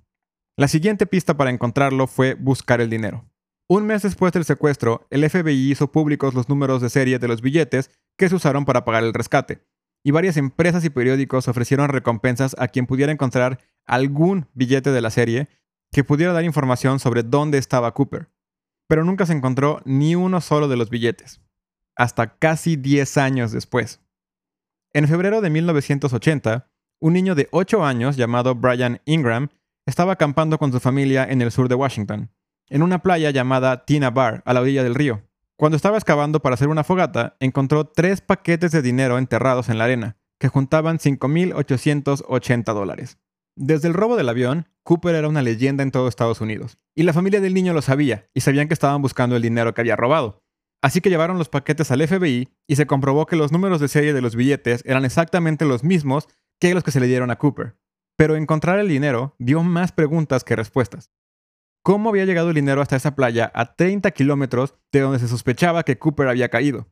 La 0.57 0.67
siguiente 0.67 1.05
pista 1.05 1.37
para 1.37 1.51
encontrarlo 1.51 2.07
fue 2.07 2.33
buscar 2.33 2.81
el 2.81 2.89
dinero. 2.89 3.31
Un 3.69 3.85
mes 3.85 4.01
después 4.01 4.33
del 4.33 4.47
secuestro, 4.47 5.07
el 5.11 5.29
FBI 5.29 5.71
hizo 5.71 5.93
públicos 5.93 6.33
los 6.33 6.49
números 6.49 6.81
de 6.81 6.89
serie 6.89 7.19
de 7.19 7.29
los 7.29 7.43
billetes 7.43 7.91
que 8.17 8.31
se 8.31 8.35
usaron 8.35 8.65
para 8.65 8.87
pagar 8.87 9.05
el 9.05 9.13
rescate, 9.13 9.67
y 10.03 10.11
varias 10.11 10.39
empresas 10.39 10.83
y 10.87 10.89
periódicos 10.89 11.47
ofrecieron 11.47 11.91
recompensas 11.91 12.57
a 12.59 12.69
quien 12.69 12.87
pudiera 12.87 13.13
encontrar 13.13 13.59
algún 13.85 14.47
billete 14.55 14.91
de 14.91 15.03
la 15.03 15.11
serie 15.11 15.49
que 15.93 16.03
pudiera 16.03 16.33
dar 16.33 16.45
información 16.45 16.99
sobre 16.99 17.25
dónde 17.25 17.59
estaba 17.59 17.93
Cooper. 17.93 18.31
Pero 18.89 19.05
nunca 19.05 19.27
se 19.27 19.35
encontró 19.35 19.83
ni 19.85 20.15
uno 20.15 20.41
solo 20.41 20.67
de 20.67 20.79
los 20.79 20.89
billetes, 20.89 21.43
hasta 22.01 22.39
casi 22.39 22.77
10 22.77 23.19
años 23.19 23.53
después. 23.53 24.01
En 24.95 25.07
febrero 25.07 25.43
de 25.43 25.51
1980, 25.51 26.67
un 26.99 27.13
niño 27.13 27.35
de 27.35 27.47
8 27.53 27.85
años 27.85 28.17
llamado 28.17 28.55
Brian 28.55 29.03
Ingram 29.05 29.51
estaba 29.85 30.15
acampando 30.15 30.57
con 30.57 30.73
su 30.73 30.81
familia 30.81 31.27
en 31.29 31.43
el 31.43 31.51
sur 31.51 31.69
de 31.69 31.75
Washington, 31.75 32.31
en 32.71 32.83
una 32.83 33.03
playa 33.03 33.31
llamada 33.31 33.85
Tina 33.85 34.09
Bar, 34.09 34.43
a 34.47 34.55
la 34.55 34.63
orilla 34.63 34.83
del 34.83 34.95
río. 34.95 35.29
Cuando 35.57 35.77
estaba 35.77 35.99
excavando 35.99 36.41
para 36.41 36.55
hacer 36.55 36.69
una 36.69 36.85
fogata, 36.85 37.37
encontró 37.39 37.85
tres 37.85 38.23
paquetes 38.23 38.73
de 38.73 38.81
dinero 38.81 39.19
enterrados 39.19 39.69
en 39.69 39.77
la 39.77 39.85
arena, 39.85 40.17
que 40.39 40.49
juntaban 40.49 40.97
5.880 40.97 42.73
dólares. 42.73 43.19
Desde 43.57 43.89
el 43.89 43.95
robo 43.95 44.17
del 44.17 44.31
avión, 44.31 44.69
Cooper 44.85 45.17
era 45.17 45.29
una 45.29 45.43
leyenda 45.43 45.83
en 45.83 45.91
todo 45.91 46.09
Estados 46.09 46.41
Unidos, 46.41 46.79
y 46.95 47.03
la 47.03 47.13
familia 47.13 47.43
del 47.43 47.53
niño 47.53 47.75
lo 47.75 47.83
sabía, 47.83 48.31
y 48.33 48.41
sabían 48.41 48.69
que 48.69 48.75
estaban 48.75 49.03
buscando 49.03 49.37
el 49.37 49.43
dinero 49.43 49.75
que 49.75 49.83
había 49.83 49.97
robado. 49.97 50.43
Así 50.83 51.01
que 51.01 51.11
llevaron 51.11 51.39
los 51.39 51.49
paquetes 51.49 51.91
al 51.91 52.07
FBI 52.07 52.49
y 52.67 52.77
se 52.77 52.87
comprobó 52.87 53.27
que 53.27 53.37
los 53.37 53.53
números 53.53 53.81
de 53.81 53.89
serie 53.89 54.15
de 54.15 54.23
los 54.23 54.35
billetes 54.35 54.83
eran 54.87 55.05
exactamente 55.05 55.67
los 55.67 55.85
mismos 55.85 56.29
que 56.59 56.75
los 56.75 56.85
que 56.85 56.91
se 56.91 57.01
le 57.01 57.07
dieron 57.07 57.31
a 57.31 57.37
Cooper. 57.37 57.77
Pero 58.17 58.37
encontrar 58.37 58.79
el 58.79 58.89
dinero 58.89 59.35
dio 59.39 59.63
más 59.63 59.93
preguntas 59.93 60.45
que 60.45 60.57
respuestas. 60.57 61.11
¿Cómo 61.83 62.11
había 62.11 62.27
llegado 62.27 62.49
el 62.49 62.55
dinero 62.55 62.83
hasta 62.83 62.97
esa 62.97 63.15
playa 63.15 63.51
a 63.55 63.75
30 63.75 64.11
kilómetros 64.11 64.75
de 64.93 65.01
donde 65.01 65.19
se 65.19 65.29
sospechaba 65.29 65.83
que 65.83 65.99
Cooper 65.99 66.29
había 66.29 66.51
caído? 66.51 66.89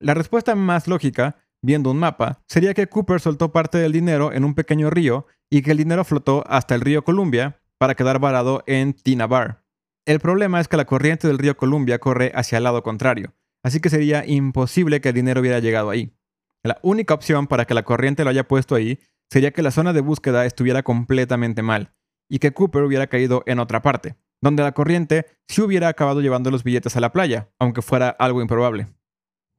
La 0.00 0.14
respuesta 0.14 0.56
más 0.56 0.88
lógica, 0.88 1.36
viendo 1.62 1.90
un 1.90 1.98
mapa, 1.98 2.42
sería 2.48 2.74
que 2.74 2.88
Cooper 2.88 3.20
soltó 3.20 3.52
parte 3.52 3.78
del 3.78 3.92
dinero 3.92 4.32
en 4.32 4.44
un 4.44 4.54
pequeño 4.54 4.90
río 4.90 5.26
y 5.50 5.62
que 5.62 5.70
el 5.70 5.78
dinero 5.78 6.04
flotó 6.04 6.44
hasta 6.48 6.74
el 6.74 6.80
río 6.80 7.04
Columbia 7.04 7.60
para 7.78 7.94
quedar 7.94 8.18
varado 8.18 8.64
en 8.66 8.92
Tina 8.92 9.26
Bar. 9.26 9.63
El 10.06 10.20
problema 10.20 10.60
es 10.60 10.68
que 10.68 10.76
la 10.76 10.84
corriente 10.84 11.26
del 11.26 11.38
río 11.38 11.56
Columbia 11.56 11.98
corre 11.98 12.30
hacia 12.34 12.58
el 12.58 12.64
lado 12.64 12.82
contrario, 12.82 13.32
así 13.62 13.80
que 13.80 13.88
sería 13.88 14.26
imposible 14.26 15.00
que 15.00 15.08
el 15.08 15.14
dinero 15.14 15.40
hubiera 15.40 15.60
llegado 15.60 15.88
ahí. 15.88 16.14
La 16.62 16.78
única 16.82 17.14
opción 17.14 17.46
para 17.46 17.64
que 17.64 17.72
la 17.72 17.84
corriente 17.84 18.22
lo 18.22 18.28
haya 18.28 18.46
puesto 18.46 18.74
ahí 18.74 18.98
sería 19.30 19.52
que 19.52 19.62
la 19.62 19.70
zona 19.70 19.94
de 19.94 20.02
búsqueda 20.02 20.44
estuviera 20.44 20.82
completamente 20.82 21.62
mal 21.62 21.94
y 22.28 22.38
que 22.38 22.52
Cooper 22.52 22.82
hubiera 22.82 23.06
caído 23.06 23.44
en 23.46 23.58
otra 23.58 23.80
parte, 23.80 24.16
donde 24.42 24.62
la 24.62 24.72
corriente 24.72 25.24
sí 25.48 25.62
hubiera 25.62 25.88
acabado 25.88 26.20
llevando 26.20 26.50
los 26.50 26.64
billetes 26.64 26.96
a 26.96 27.00
la 27.00 27.12
playa, 27.12 27.50
aunque 27.58 27.80
fuera 27.80 28.10
algo 28.10 28.42
improbable. 28.42 28.86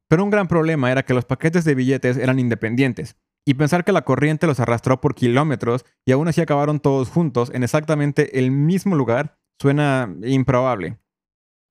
Pero 0.08 0.24
un 0.24 0.30
gran 0.30 0.48
problema 0.48 0.92
era 0.92 1.04
que 1.04 1.16
los 1.16 1.25
paquetes 1.25 1.66
de 1.66 1.74
billetes 1.74 2.18
eran 2.18 2.38
independientes, 2.38 3.16
y 3.48 3.56
pensar 3.56 3.84
que 3.84 3.92
la 3.92 4.04
corriente 4.04 4.46
los 4.46 4.60
arrastró 4.60 5.02
por 5.02 5.16
kilómetros 5.16 5.86
y 6.06 6.12
aún 6.12 6.28
así 6.28 6.42
acabaron 6.42 6.80
todos 6.80 7.10
juntos 7.10 7.52
en 7.54 7.64
exactamente 7.64 8.40
el 8.40 8.52
mismo 8.52 8.96
lugar 8.96 9.40
suena 9.59 10.13
improbable. 10.24 10.97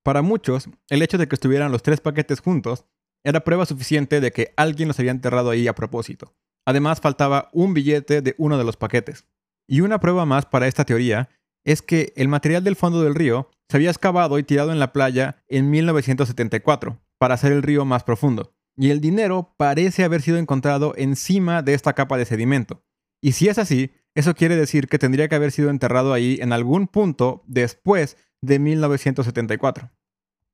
Para 0.04 0.22
muchos, 0.22 0.68
el 0.90 1.02
hecho 1.02 1.18
de 1.18 1.28
que 1.28 1.34
estuvieran 1.34 1.72
los 1.72 1.82
tres 1.82 2.00
paquetes 2.00 2.40
juntos 2.40 2.84
era 3.24 3.40
prueba 3.40 3.64
suficiente 3.64 4.20
de 4.20 4.32
que 4.32 4.52
alguien 4.56 4.88
los 4.88 4.98
había 4.98 5.10
enterrado 5.10 5.50
ahí 5.50 5.66
a 5.66 5.74
propósito. 5.74 6.34
Además, 6.66 7.00
faltaba 7.00 7.50
un 7.52 7.74
billete 7.74 8.22
de 8.22 8.34
uno 8.38 8.58
de 8.58 8.64
los 8.64 8.76
paquetes. 8.76 9.26
Y 9.66 9.80
una 9.80 10.00
prueba 10.00 10.26
más 10.26 10.46
para 10.46 10.66
esta 10.66 10.84
teoría 10.84 11.30
es 11.64 11.80
que 11.80 12.12
el 12.16 12.28
material 12.28 12.62
del 12.64 12.76
fondo 12.76 13.02
del 13.02 13.14
río 13.14 13.50
se 13.68 13.78
había 13.78 13.90
excavado 13.90 14.38
y 14.38 14.42
tirado 14.42 14.72
en 14.72 14.78
la 14.78 14.92
playa 14.92 15.42
en 15.48 15.70
1974 15.70 17.00
para 17.18 17.34
hacer 17.34 17.52
el 17.52 17.62
río 17.62 17.84
más 17.84 18.04
profundo. 18.04 18.54
Y 18.76 18.90
el 18.90 19.00
dinero 19.00 19.54
parece 19.56 20.04
haber 20.04 20.20
sido 20.20 20.36
encontrado 20.36 20.94
encima 20.96 21.62
de 21.62 21.74
esta 21.74 21.94
capa 21.94 22.18
de 22.18 22.26
sedimento. 22.26 22.84
Y 23.22 23.32
si 23.32 23.48
es 23.48 23.58
así, 23.58 23.92
eso 24.14 24.35
quiere 24.35 24.56
decir 24.56 24.88
que 24.88 24.99
tendría 24.99 25.28
que 25.28 25.35
haber 25.35 25.50
sido 25.50 25.71
enterrado 25.71 26.12
ahí 26.12 26.38
en 26.40 26.52
algún 26.52 26.87
punto 26.87 27.42
después 27.47 28.16
de 28.40 28.59
1974. 28.59 29.90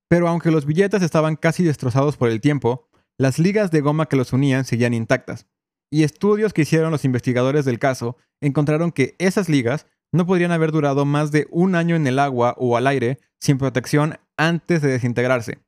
Pero 0.09 0.29
aunque 0.29 0.51
los 0.51 0.67
billetes 0.67 1.03
estaban 1.03 1.37
casi 1.37 1.63
destrozados 1.63 2.17
por 2.17 2.31
el 2.31 2.41
tiempo, 2.41 2.89
las 3.19 3.39
ligas 3.39 3.71
de 3.71 3.81
goma 3.81 4.07
que 4.07 4.17
los 4.17 4.33
unían 4.33 4.65
seguían 4.65 4.95
intactas. 4.95 5.47
Y 5.91 6.05
estudios 6.05 6.53
que 6.53 6.63
hicieron 6.63 6.91
los 6.91 7.05
investigadores 7.05 7.65
del 7.65 7.79
caso 7.79 8.17
encontraron 8.41 8.93
que 8.93 9.15
esas 9.19 9.49
ligas 9.49 9.87
no 10.13 10.27
podrían 10.27 10.53
haber 10.53 10.73
durado 10.73 11.05
más 11.05 11.31
de 11.31 11.47
un 11.51 11.75
año 11.75 11.97
en 11.97 12.07
el 12.07 12.19
agua 12.19 12.55
o 12.59 12.77
al 12.77 12.87
aire 12.87 13.19
sin 13.39 13.59
protección 13.59 14.19
antes 14.37 14.83
de 14.83 14.89
desintegrarse. 14.89 15.59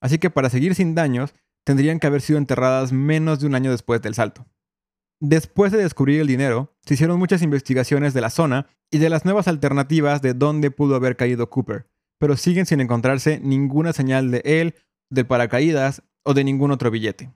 Así 0.00 0.18
que 0.18 0.30
para 0.30 0.50
seguir 0.50 0.74
sin 0.74 0.94
daños, 0.94 1.34
tendrían 1.64 1.98
que 1.98 2.06
haber 2.06 2.20
sido 2.20 2.38
enterradas 2.38 2.92
menos 2.92 3.40
de 3.40 3.46
un 3.46 3.54
año 3.54 3.70
después 3.70 4.02
del 4.02 4.14
salto. 4.14 4.46
Después 5.26 5.72
de 5.72 5.78
descubrir 5.78 6.20
el 6.20 6.26
dinero, 6.26 6.76
se 6.84 6.92
hicieron 6.92 7.18
muchas 7.18 7.40
investigaciones 7.40 8.12
de 8.12 8.20
la 8.20 8.28
zona 8.28 8.66
y 8.90 8.98
de 8.98 9.08
las 9.08 9.24
nuevas 9.24 9.48
alternativas 9.48 10.20
de 10.20 10.34
dónde 10.34 10.70
pudo 10.70 10.96
haber 10.96 11.16
caído 11.16 11.48
Cooper, 11.48 11.86
pero 12.18 12.36
siguen 12.36 12.66
sin 12.66 12.82
encontrarse 12.82 13.40
ninguna 13.40 13.94
señal 13.94 14.30
de 14.30 14.42
él, 14.44 14.74
del 15.08 15.26
paracaídas 15.26 16.02
o 16.24 16.34
de 16.34 16.44
ningún 16.44 16.72
otro 16.72 16.90
billete. 16.90 17.32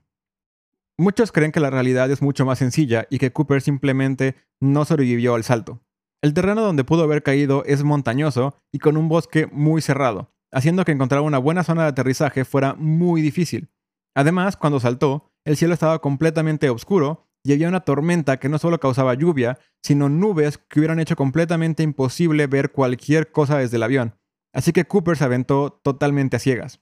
Muchos 0.99 1.31
creen 1.31 1.51
que 1.51 1.59
la 1.59 1.71
realidad 1.71 2.11
es 2.11 2.21
mucho 2.21 2.45
más 2.45 2.59
sencilla 2.59 3.07
y 3.09 3.17
que 3.17 3.33
Cooper 3.33 3.59
simplemente 3.59 4.35
no 4.61 4.85
sobrevivió 4.85 5.33
al 5.33 5.43
salto. 5.43 5.81
El 6.21 6.35
terreno 6.35 6.61
donde 6.61 6.83
pudo 6.83 7.05
haber 7.05 7.23
caído 7.23 7.63
es 7.65 7.83
montañoso 7.83 8.55
y 8.71 8.77
con 8.77 8.97
un 8.97 9.09
bosque 9.09 9.47
muy 9.51 9.81
cerrado, 9.81 10.31
haciendo 10.51 10.85
que 10.85 10.91
encontrar 10.91 11.21
una 11.21 11.39
buena 11.39 11.63
zona 11.63 11.81
de 11.81 11.89
aterrizaje 11.89 12.45
fuera 12.45 12.75
muy 12.75 13.23
difícil. 13.23 13.71
Además, 14.13 14.57
cuando 14.57 14.79
saltó, 14.79 15.31
el 15.43 15.57
cielo 15.57 15.73
estaba 15.73 16.01
completamente 16.01 16.69
oscuro 16.69 17.28
y 17.49 17.53
había 17.53 17.67
una 17.67 17.79
tormenta 17.79 18.37
que 18.37 18.47
no 18.47 18.59
solo 18.59 18.79
causaba 18.79 19.15
lluvia, 19.15 19.57
sino 19.81 20.07
nubes 20.07 20.59
que 20.59 20.79
hubieran 20.79 20.99
hecho 20.99 21.15
completamente 21.15 21.81
imposible 21.81 22.45
ver 22.45 22.71
cualquier 22.71 23.31
cosa 23.31 23.57
desde 23.57 23.77
el 23.77 23.81
avión. 23.81 24.13
Así 24.53 24.71
que 24.71 24.85
Cooper 24.85 25.17
se 25.17 25.23
aventó 25.23 25.71
totalmente 25.83 26.37
a 26.37 26.39
ciegas. 26.39 26.79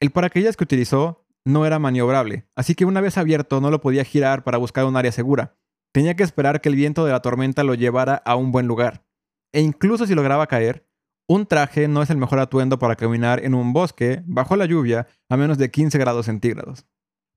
El 0.00 0.10
paracaídas 0.10 0.56
que 0.56 0.64
utilizó 0.64 1.24
no 1.44 1.66
era 1.66 1.78
maniobrable, 1.78 2.48
así 2.56 2.74
que 2.74 2.84
una 2.84 3.00
vez 3.00 3.16
abierto 3.16 3.60
no 3.60 3.70
lo 3.70 3.80
podía 3.80 4.02
girar 4.02 4.42
para 4.42 4.58
buscar 4.58 4.86
un 4.86 4.96
área 4.96 5.12
segura. 5.12 5.54
Tenía 5.92 6.16
que 6.16 6.24
esperar 6.24 6.60
que 6.60 6.68
el 6.68 6.74
viento 6.74 7.04
de 7.04 7.12
la 7.12 7.22
tormenta 7.22 7.62
lo 7.62 7.74
llevara 7.74 8.16
a 8.24 8.34
un 8.34 8.50
buen 8.50 8.66
lugar. 8.66 9.06
E 9.52 9.60
incluso 9.60 10.08
si 10.08 10.16
lograba 10.16 10.48
caer, 10.48 10.84
un 11.28 11.46
traje 11.46 11.86
no 11.86 12.02
es 12.02 12.10
el 12.10 12.16
mejor 12.16 12.40
atuendo 12.40 12.80
para 12.80 12.96
caminar 12.96 13.44
en 13.44 13.54
un 13.54 13.72
bosque 13.72 14.24
bajo 14.26 14.56
la 14.56 14.66
lluvia 14.66 15.06
a 15.28 15.36
menos 15.36 15.58
de 15.58 15.70
15 15.70 15.96
grados 15.98 16.26
centígrados. 16.26 16.86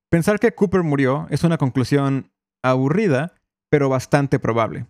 Pensar 0.09 0.39
que 0.39 0.53
Cooper 0.55 0.81
murió 0.81 1.27
es 1.29 1.43
una 1.43 1.59
conclusión 1.59 2.31
aburrida, 2.69 3.33
pero 3.69 3.89
bastante 3.89 4.39
probable. 4.39 4.87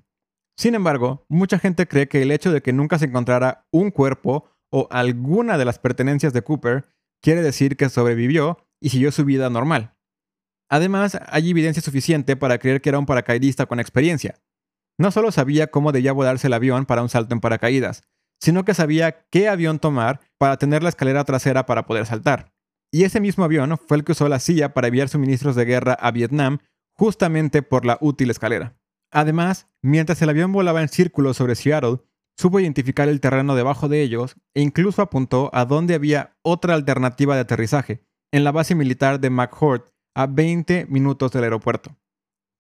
Sin 0.58 0.75
embargo, 0.75 1.25
mucha 1.27 1.60
gente 1.60 1.88
cree 1.88 2.08
que 2.08 2.22
el 2.22 2.32
hecho 2.32 2.51
de 2.51 2.62
que 2.62 2.74
nunca 2.74 2.98
se 2.98 3.05
encontrara 3.05 3.67
un 3.72 3.91
cuerpo 3.91 4.50
o 4.72 4.88
alguna 4.91 5.58
de 5.58 5.65
las 5.65 5.79
pertenencias 5.79 6.34
de 6.34 6.41
Cooper 6.41 6.86
quiere 7.22 7.41
decir 7.41 7.77
que 7.77 7.89
sobrevivió 7.89 8.58
y 8.79 8.89
siguió 8.89 9.12
su 9.12 9.25
vida 9.25 9.50
normal. 9.50 9.96
Además, 10.70 11.20
hay 11.27 11.50
evidencia 11.50 11.82
suficiente 11.82 12.36
para 12.36 12.58
creer 12.58 12.82
que 12.82 12.89
era 12.89 13.00
un 13.00 13.05
paracaidista 13.05 13.65
con 13.65 13.79
experiencia. 13.79 14.36
No 14.98 15.12
solo 15.12 15.32
sabía 15.32 15.67
cómo 15.67 15.91
debía 15.91 16.13
volarse 16.13 16.48
el 16.48 16.53
avión 16.53 16.86
para 16.86 17.01
un 17.01 17.10
salto 17.10 17.36
en 17.36 17.41
paracaídas, 17.41 18.03
sino 18.39 18.65
que 18.65 18.74
sabía 18.74 19.25
qué 19.29 19.50
avión 19.50 19.79
tomar 19.79 20.22
para 20.38 20.58
tener 20.58 20.84
la 20.84 20.89
escalera 20.89 21.24
trasera 21.24 21.65
para 21.65 21.86
poder 21.86 22.05
saltar. 22.05 22.53
Y 22.91 23.03
ese 23.03 23.20
mismo 23.20 23.44
avión 23.44 23.77
fue 23.77 23.98
el 23.98 24.03
que 24.03 24.13
usó 24.13 24.29
la 24.29 24.39
CIA 24.39 24.74
para 24.74 24.88
enviar 24.88 25.10
suministros 25.10 25.55
de 25.55 25.65
guerra 25.65 25.94
a 25.94 26.12
Vietnam 26.12 26.60
justamente 26.98 27.62
por 27.62 27.86
la 27.86 27.98
útil 28.02 28.30
escalera. 28.30 28.78
Además, 29.12 29.68
mientras 29.82 30.22
el 30.22 30.30
avión 30.30 30.52
volaba 30.52 30.82
en 30.82 30.90
círculo 30.90 31.34
sobre 31.34 31.56
Seattle, 31.56 32.00
supo 32.38 32.60
identificar 32.60 33.08
el 33.08 33.22
terreno 33.22 33.56
debajo 33.56 33.88
de 33.88 34.02
ellos 34.02 34.36
e 34.54 34.62
incluso 34.62 35.02
apuntó 35.02 35.50
a 35.54 35.66
dónde 35.66 35.94
había 35.94 36.38
otra 36.42 36.74
alternativa 36.74 37.36
de 37.36 37.42
aterrizaje, 37.42 38.04
en 38.32 38.44
la 38.44 38.52
base 38.52 38.75
militar 38.75 39.20
de 39.20 39.30
McHort, 39.30 39.94
a 40.16 40.28
20 40.28 40.88
minutos 40.88 41.32
del 41.32 41.44
aeropuerto. 41.44 41.96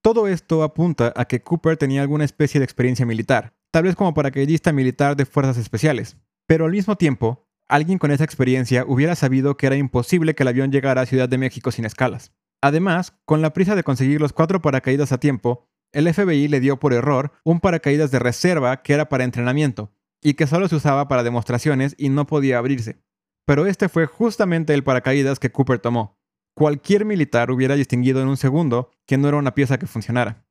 Todo 0.03 0.27
esto 0.27 0.61
apunta 0.61 1.13
a 1.15 1.25
que 1.25 1.41
Cooper 1.41 1.77
tenía 1.77 2.01
alguna 2.01 2.25
especie 2.25 2.59
de 2.59 2.63
experiencia 2.65 3.05
militar, 3.05 3.55
tal 3.71 3.83
vez 3.83 3.95
como 3.95 4.13
paracaidista 4.13 4.71
militar 4.71 5.15
de 5.15 5.25
fuerzas 5.25 5.57
especiales. 5.57 6.17
Pero 6.47 6.65
al 6.65 6.71
mismo 6.71 6.95
tiempo, 6.95 7.47
alguien 7.67 7.97
con 7.97 8.11
esa 8.11 8.23
experiencia 8.23 8.85
hubiera 8.87 9.15
sabido 9.15 9.57
que 9.57 9.65
era 9.65 9.77
imposible 9.77 10.35
que 10.35 10.43
el 10.43 10.49
avión 10.49 10.71
llegara 10.71 11.01
a 11.01 11.05
Ciudad 11.07 11.27
de 11.27 11.39
México 11.39 11.71
sin 11.71 11.85
escalas. 11.85 12.33
Además, 12.65 13.13
con 13.25 13.43
la 13.43 13.53
prisa 13.53 13.75
de 13.75 13.83
conseguir 13.83 14.19
los 14.19 14.33
cuatro 14.33 14.59
paracaídas 14.59 15.11
a 15.11 15.19
tiempo, 15.19 15.69
el 15.91 16.11
FBI 16.11 16.47
le 16.47 16.59
dio 16.59 16.79
por 16.79 16.93
error 16.93 17.31
un 17.43 17.59
paracaídas 17.59 18.09
de 18.09 18.17
reserva 18.17 18.81
que 18.81 18.93
era 18.93 19.07
para 19.07 19.23
entrenamiento 19.23 19.91
y 20.19 20.33
que 20.33 20.47
solo 20.47 20.67
se 20.67 20.75
usaba 20.75 21.07
para 21.07 21.21
demostraciones 21.21 21.93
y 21.95 22.09
no 22.09 22.25
podía 22.25 22.57
abrirse. 22.57 23.03
Pero 23.45 23.67
este 23.67 23.87
fue 23.87 24.07
justamente 24.07 24.73
el 24.73 24.83
paracaídas 24.83 25.37
que 25.37 25.51
Cooper 25.51 25.77
tomó. 25.77 26.17
Cualquier 26.55 27.05
militar 27.05 27.51
hubiera 27.51 27.75
distinguido 27.75 28.19
en 28.19 28.29
un 28.29 28.37
segundo 28.37 28.89
que 29.05 29.19
no 29.19 29.27
era 29.27 29.37
una 29.37 29.53
pieza 29.53 29.77
que 29.77 29.85
funcionara. 29.85 30.47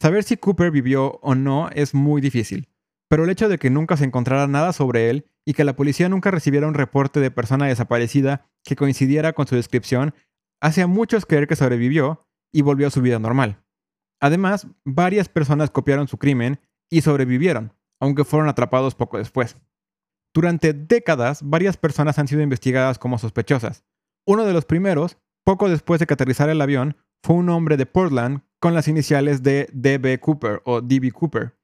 Saber 0.00 0.22
si 0.22 0.36
Cooper 0.36 0.70
vivió 0.70 1.18
o 1.20 1.34
no 1.34 1.68
es 1.70 1.94
muy 1.94 2.20
difícil, 2.20 2.68
pero 3.08 3.24
el 3.24 3.30
hecho 3.30 3.48
de 3.48 3.58
que 3.58 3.70
nunca 3.70 3.96
se 3.96 4.04
encontrara 4.04 4.46
nada 4.46 4.72
sobre 4.72 5.10
él 5.10 5.26
y 5.44 5.54
que 5.54 5.64
la 5.64 5.74
policía 5.74 6.08
nunca 6.08 6.30
recibiera 6.30 6.68
un 6.68 6.74
reporte 6.74 7.18
de 7.18 7.32
persona 7.32 7.66
desaparecida 7.66 8.46
que 8.62 8.76
coincidiera 8.76 9.32
con 9.32 9.48
su 9.48 9.56
descripción 9.56 10.14
hace 10.60 10.86
muchos 10.86 11.26
creer 11.26 11.46
que 11.46 11.56
sobrevivió 11.56 12.26
y 12.52 12.62
volvió 12.62 12.86
a 12.86 12.90
su 12.90 13.02
vida 13.02 13.18
normal. 13.18 13.62
Además, 14.20 14.66
varias 14.84 15.28
personas 15.28 15.70
copiaron 15.70 16.08
su 16.08 16.18
crimen 16.18 16.60
y 16.90 17.00
sobrevivieron, 17.00 17.72
aunque 18.00 18.24
fueron 18.24 18.48
atrapados 18.48 18.94
poco 18.94 19.18
después. 19.18 19.56
Durante 20.34 20.72
décadas, 20.72 21.42
varias 21.42 21.76
personas 21.76 22.18
han 22.18 22.28
sido 22.28 22.42
investigadas 22.42 22.98
como 22.98 23.18
sospechosas. 23.18 23.84
Uno 24.26 24.44
de 24.44 24.52
los 24.52 24.64
primeros, 24.64 25.18
poco 25.44 25.68
después 25.68 25.98
de 25.98 26.06
que 26.06 26.14
el 26.14 26.60
avión, 26.60 26.96
fue 27.22 27.36
un 27.36 27.48
hombre 27.48 27.76
de 27.76 27.86
Portland 27.86 28.42
con 28.60 28.74
las 28.74 28.88
iniciales 28.88 29.42
de 29.42 29.68
DB 29.72 30.20
Cooper 30.20 30.62
o 30.64 30.80
DB 30.80 31.12
Cooper. 31.12 31.56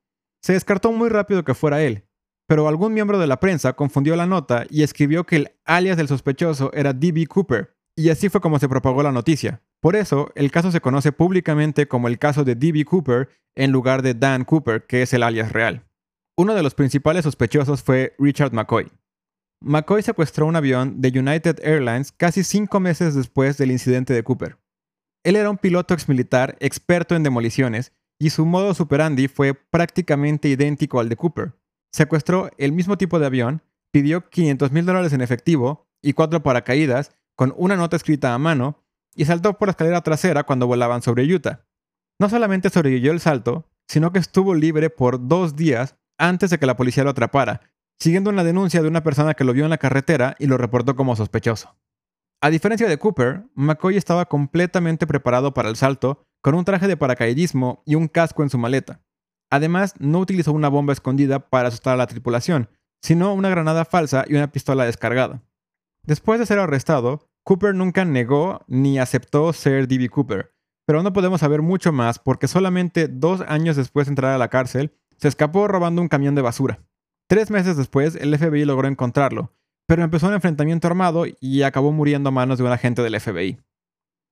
Se 0.43 0.53
descartó 0.53 0.93
muy 0.93 1.09
rápido 1.09 1.45
que 1.45 1.55
fuera 1.55 1.83
él, 1.83 2.07
pero 2.47 2.69
algún 2.69 2.95
miembro 2.95 3.19
de 3.19 3.26
la 3.26 3.41
prensa 3.41 3.75
confundió 3.75 4.17
la 4.17 4.26
nota 4.26 4.67
y 4.71 4.83
escribió 4.83 5.25
que 5.25 5.37
el 5.37 5.53
alias 5.65 5.97
del 5.97 6.09
sospechoso 6.09 6.73
era 6.73 6.93
DB 6.93 7.26
Cooper, 7.26 7.75
y 7.97 8.11
así 8.11 8.29
fue 8.29 8.41
como 8.41 8.59
se 8.59 8.69
propagó 8.69 9.03
la 9.03 9.12
noticia. 9.12 9.62
Por 9.81 9.97
eso, 9.97 10.31
el 10.35 10.50
caso 10.50 10.71
se 10.71 10.81
conoce 10.81 11.12
públicamente 11.12 11.88
como 11.88 12.09
el 12.09 12.19
caso 12.19 12.45
de 12.45 12.55
D.B. 12.55 12.85
Cooper 12.85 13.31
en 13.55 13.73
lugar 13.73 14.03
de 14.03 14.15
Dan 14.15 14.45
Cooper, 14.45 14.87
que 14.87 15.03
es 15.03 15.12
el 15.15 15.23
alias 15.23 15.53
real. 15.53 15.87
Uno 16.37 16.55
de 16.55 16.62
los 16.62 16.75
principales 16.75 17.25
sospechosos 17.25 17.83
fue 17.83 18.15
Richard 18.19 18.53
McCoy. 18.53 18.93
McCoy 19.62 20.03
secuestró 20.03 20.45
un 20.45 20.57
avión 20.57 21.00
de 21.00 21.19
United 21.19 21.61
Airlines 21.62 22.12
casi 22.12 22.45
cinco 22.45 22.79
meses 22.79 23.15
después 23.15 23.57
del 23.57 23.71
incidente 23.71 24.12
de 24.12 24.23
Cooper. 24.23 24.59
Él 25.25 25.37
era 25.37 25.49
un 25.49 25.57
piloto 25.57 25.95
exmilitar 25.95 26.57
experto 26.61 27.17
en 27.17 27.23
demoliciones 27.23 27.93
y 28.19 28.31
su 28.31 28.45
modo 28.45 28.75
superandi 28.75 29.29
fue 29.29 29.55
prácticamente 29.55 30.49
idéntico 30.49 31.00
al 31.00 31.09
de 31.09 31.17
Cooper. 31.17 31.55
Secuestró 31.93 32.50
el 32.59 32.73
mismo 32.73 32.99
tipo 32.99 33.19
de 33.19 33.26
avión, 33.26 33.62
pidió 33.91 34.29
500 34.29 34.71
mil 34.73 34.85
dólares 34.85 35.15
en 35.15 35.23
efectivo 35.23 35.88
y 36.03 36.12
cuatro 36.12 36.43
paracaídas 36.43 37.17
con 37.37 37.55
una 37.57 37.76
nota 37.76 37.97
escrita 37.97 38.35
a 38.35 38.38
mano 38.38 38.83
y 39.14 39.26
saltó 39.26 39.59
por 39.59 39.69
la 39.69 39.71
escalera 39.71 40.00
trasera 40.00 40.45
cuando 40.45 40.66
volaban 40.66 41.02
sobre 41.02 41.33
Utah. 41.33 41.64
No 42.19 42.28
solamente 42.28 42.71
sobrevivió 42.71 43.12
el 43.12 43.21
salto, 43.21 43.69
sino 43.87 44.12
que 44.12 44.19
estuvo 44.19 44.55
libre 44.55 44.90
por 44.90 45.28
dos 45.28 45.55
días 45.55 45.97
antes 46.19 46.50
de 46.50 46.59
que 46.59 46.66
la 46.66 46.76
policía 46.76 47.05
lo 47.05 47.11
atrapara, 47.11 47.61
siguiendo 48.00 48.31
una 48.31 48.45
denuncia 48.45 48.83
de 48.83 48.88
una 48.88 49.02
persona 49.02 49.35
que 49.35 49.45
lo 49.45 49.52
vio 49.52 49.64
en 49.64 49.71
la 49.71 49.78
carretera 49.78 50.35
y 50.38 50.47
lo 50.47 50.59
reportó 50.59 50.97
como 50.97 51.14
sospechoso. 51.14 51.76
A 52.40 52.50
diferencia 52.50 52.88
de 52.88 52.99
Cooper, 52.99 53.45
McCoy 53.55 53.97
estaba 53.97 54.26
completamente 54.26 55.07
preparado 55.07 55.55
para 55.55 55.69
el 55.69 55.76
salto, 55.76 56.23
con 56.43 56.55
un 56.55 56.64
traje 56.64 56.87
de 56.87 56.97
paracaidismo 56.97 57.83
y 57.87 57.95
un 57.95 58.09
casco 58.09 58.43
en 58.43 58.50
su 58.50 58.59
maleta. 58.59 59.00
Además, 59.50 59.95
no 59.99 60.19
utilizó 60.19 60.52
una 60.52 60.69
bomba 60.69 60.93
escondida 60.93 61.49
para 61.49 61.69
asustar 61.69 61.95
a 61.95 61.97
la 61.97 62.07
tripulación, 62.07 62.69
sino 63.02 63.33
una 63.33 63.49
granada 63.49 63.85
falsa 63.85 64.25
y 64.28 64.35
una 64.35 64.52
pistola 64.52 64.85
descargada. 64.85 65.43
Después 66.02 66.38
de 66.38 66.47
ser 66.47 66.59
arrestado, 66.59 67.25
Cooper 67.47 67.76
nunca 67.76 68.05
negó 68.05 68.65
ni 68.67 68.99
aceptó 68.99 69.53
ser 69.53 69.87
D.B. 69.87 70.09
Cooper, 70.09 70.53
pero 70.85 71.05
no 71.05 71.12
podemos 71.12 71.43
saber 71.43 71.62
mucho 71.62 71.93
más 71.93 72.19
porque 72.19 72.49
solamente 72.49 73.07
dos 73.07 73.41
años 73.43 73.76
después 73.76 74.09
de 74.09 74.11
entrar 74.11 74.33
a 74.33 74.38
la 74.38 74.49
cárcel, 74.49 74.93
se 75.17 75.29
escapó 75.29 75.69
robando 75.69 76.03
un 76.03 76.09
camión 76.09 76.35
de 76.35 76.43
basura. 76.43 76.81
Tres 77.29 77.53
meses 77.53 77.76
después, 77.76 78.17
el 78.17 78.37
FBI 78.37 78.65
logró 78.65 78.88
encontrarlo, 78.88 79.53
pero 79.87 80.03
empezó 80.03 80.26
un 80.26 80.35
enfrentamiento 80.35 80.88
armado 80.88 81.25
y 81.41 81.62
acabó 81.62 81.93
muriendo 81.93 82.31
a 82.31 82.33
manos 82.33 82.59
de 82.59 82.65
un 82.65 82.73
agente 82.73 83.03
del 83.03 83.21
FBI. 83.21 83.61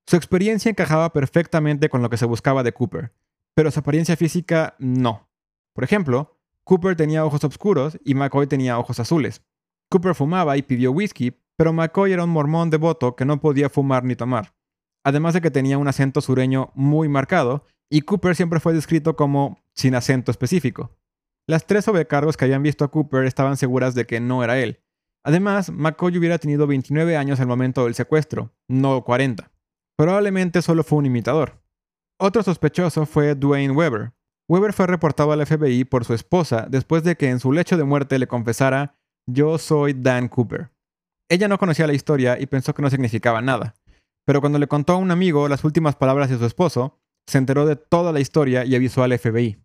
Su 0.09 0.17
experiencia 0.17 0.69
encajaba 0.69 1.13
perfectamente 1.13 1.89
con 1.89 2.03
lo 2.03 2.11
que 2.11 2.17
se 2.17 2.27
buscaba 2.27 2.65
de 2.65 2.73
Cooper, 2.73 3.13
pero 3.55 3.71
su 3.71 3.79
apariencia 3.79 4.17
física 4.17 4.75
no. 4.81 5.31
Por 5.73 5.85
ejemplo, 5.85 6.41
Cooper 6.65 6.97
tenía 6.97 7.25
ojos 7.25 7.45
oscuros 7.45 7.97
y 8.05 8.17
McCoy 8.17 8.49
tenía 8.49 8.77
ojos 8.77 8.99
azules. 8.99 9.45
Cooper 9.89 10.17
fumaba 10.17 10.57
y 10.57 10.63
pidió 10.63 10.91
whisky, 10.91 11.44
pero 11.57 11.73
McCoy 11.73 12.13
era 12.13 12.25
un 12.25 12.31
mormón 12.31 12.71
devoto 12.71 13.17
que 13.17 13.25
no 13.25 13.41
podía 13.41 13.69
fumar 13.69 14.05
ni 14.05 14.17
tomar. 14.17 14.55
Además 15.05 15.35
de 15.35 15.41
que 15.41 15.51
tenía 15.51 15.79
un 15.79 15.89
acento 15.89 16.21
sureño 16.21 16.71
muy 16.75 17.09
marcado, 17.09 17.65
y 17.91 18.03
Cooper 18.03 18.35
siempre 18.35 18.61
fue 18.61 18.73
descrito 18.73 19.17
como 19.17 19.59
sin 19.75 19.95
acento 19.95 20.31
específico. 20.31 20.97
Las 21.47 21.67
tres 21.67 21.85
sobrecargos 21.85 22.37
que 22.37 22.47
habían 22.47 22.63
visto 22.63 22.85
a 22.85 22.91
Cooper 22.91 23.25
estaban 23.25 23.57
seguras 23.57 23.95
de 23.95 24.07
que 24.07 24.19
no 24.21 24.43
era 24.43 24.59
él. 24.59 24.81
Además, 25.25 25.71
McCoy 25.71 26.17
hubiera 26.19 26.39
tenido 26.39 26.67
29 26.67 27.17
años 27.17 27.41
al 27.41 27.47
momento 27.47 27.85
del 27.85 27.95
secuestro, 27.95 28.53
no 28.69 29.05
40. 29.05 29.51
Probablemente 29.97 30.63
solo 30.63 30.85
fue 30.85 30.99
un 30.99 31.07
imitador. 31.07 31.63
Otro 32.19 32.43
sospechoso 32.43 33.07
fue 33.07 33.35
Dwayne 33.35 33.75
Weber. 33.75 34.13
Weber 34.49 34.73
fue 34.73 34.87
reportado 34.87 35.33
al 35.33 35.45
FBI 35.47 35.85
por 35.85 36.05
su 36.05 36.15
esposa 36.15 36.67
después 36.69 37.03
de 37.05 37.17
que 37.17 37.31
en 37.31 37.41
su 37.41 37.53
lecho 37.53 37.77
de 37.77 37.85
muerte 37.85 38.19
le 38.19 38.27
confesara 38.27 38.97
yo 39.27 39.57
soy 39.59 39.95
Dan 39.95 40.29
Cooper. 40.29 40.71
Ella 41.29 41.49
no 41.49 41.59
conocía 41.59 41.87
la 41.87 41.95
historia 41.95 42.39
y 42.39 42.47
pensó 42.47 42.75
que 42.75 42.83
no 42.83 42.91
significaba 42.91 43.41
nada, 43.41 43.75
pero 44.25 44.41
cuando 44.41 44.59
le 44.59 44.69
contó 44.69 44.95
a 44.95 44.99
un 44.99 45.11
amigo 45.11 45.49
las 45.49 45.65
últimas 45.65 45.97
palabras 45.97 46.31
de 46.31 46.39
su 46.39 46.45
esposo, 46.45 47.01
se 47.27 47.39
enteró 47.39 47.67
de 47.67 47.77
toda 47.77 48.13
la 48.13 48.21
historia 48.21 48.65
y 48.65 48.75
avisó 48.75 49.03
al 49.03 49.19
FBI. 49.19 49.59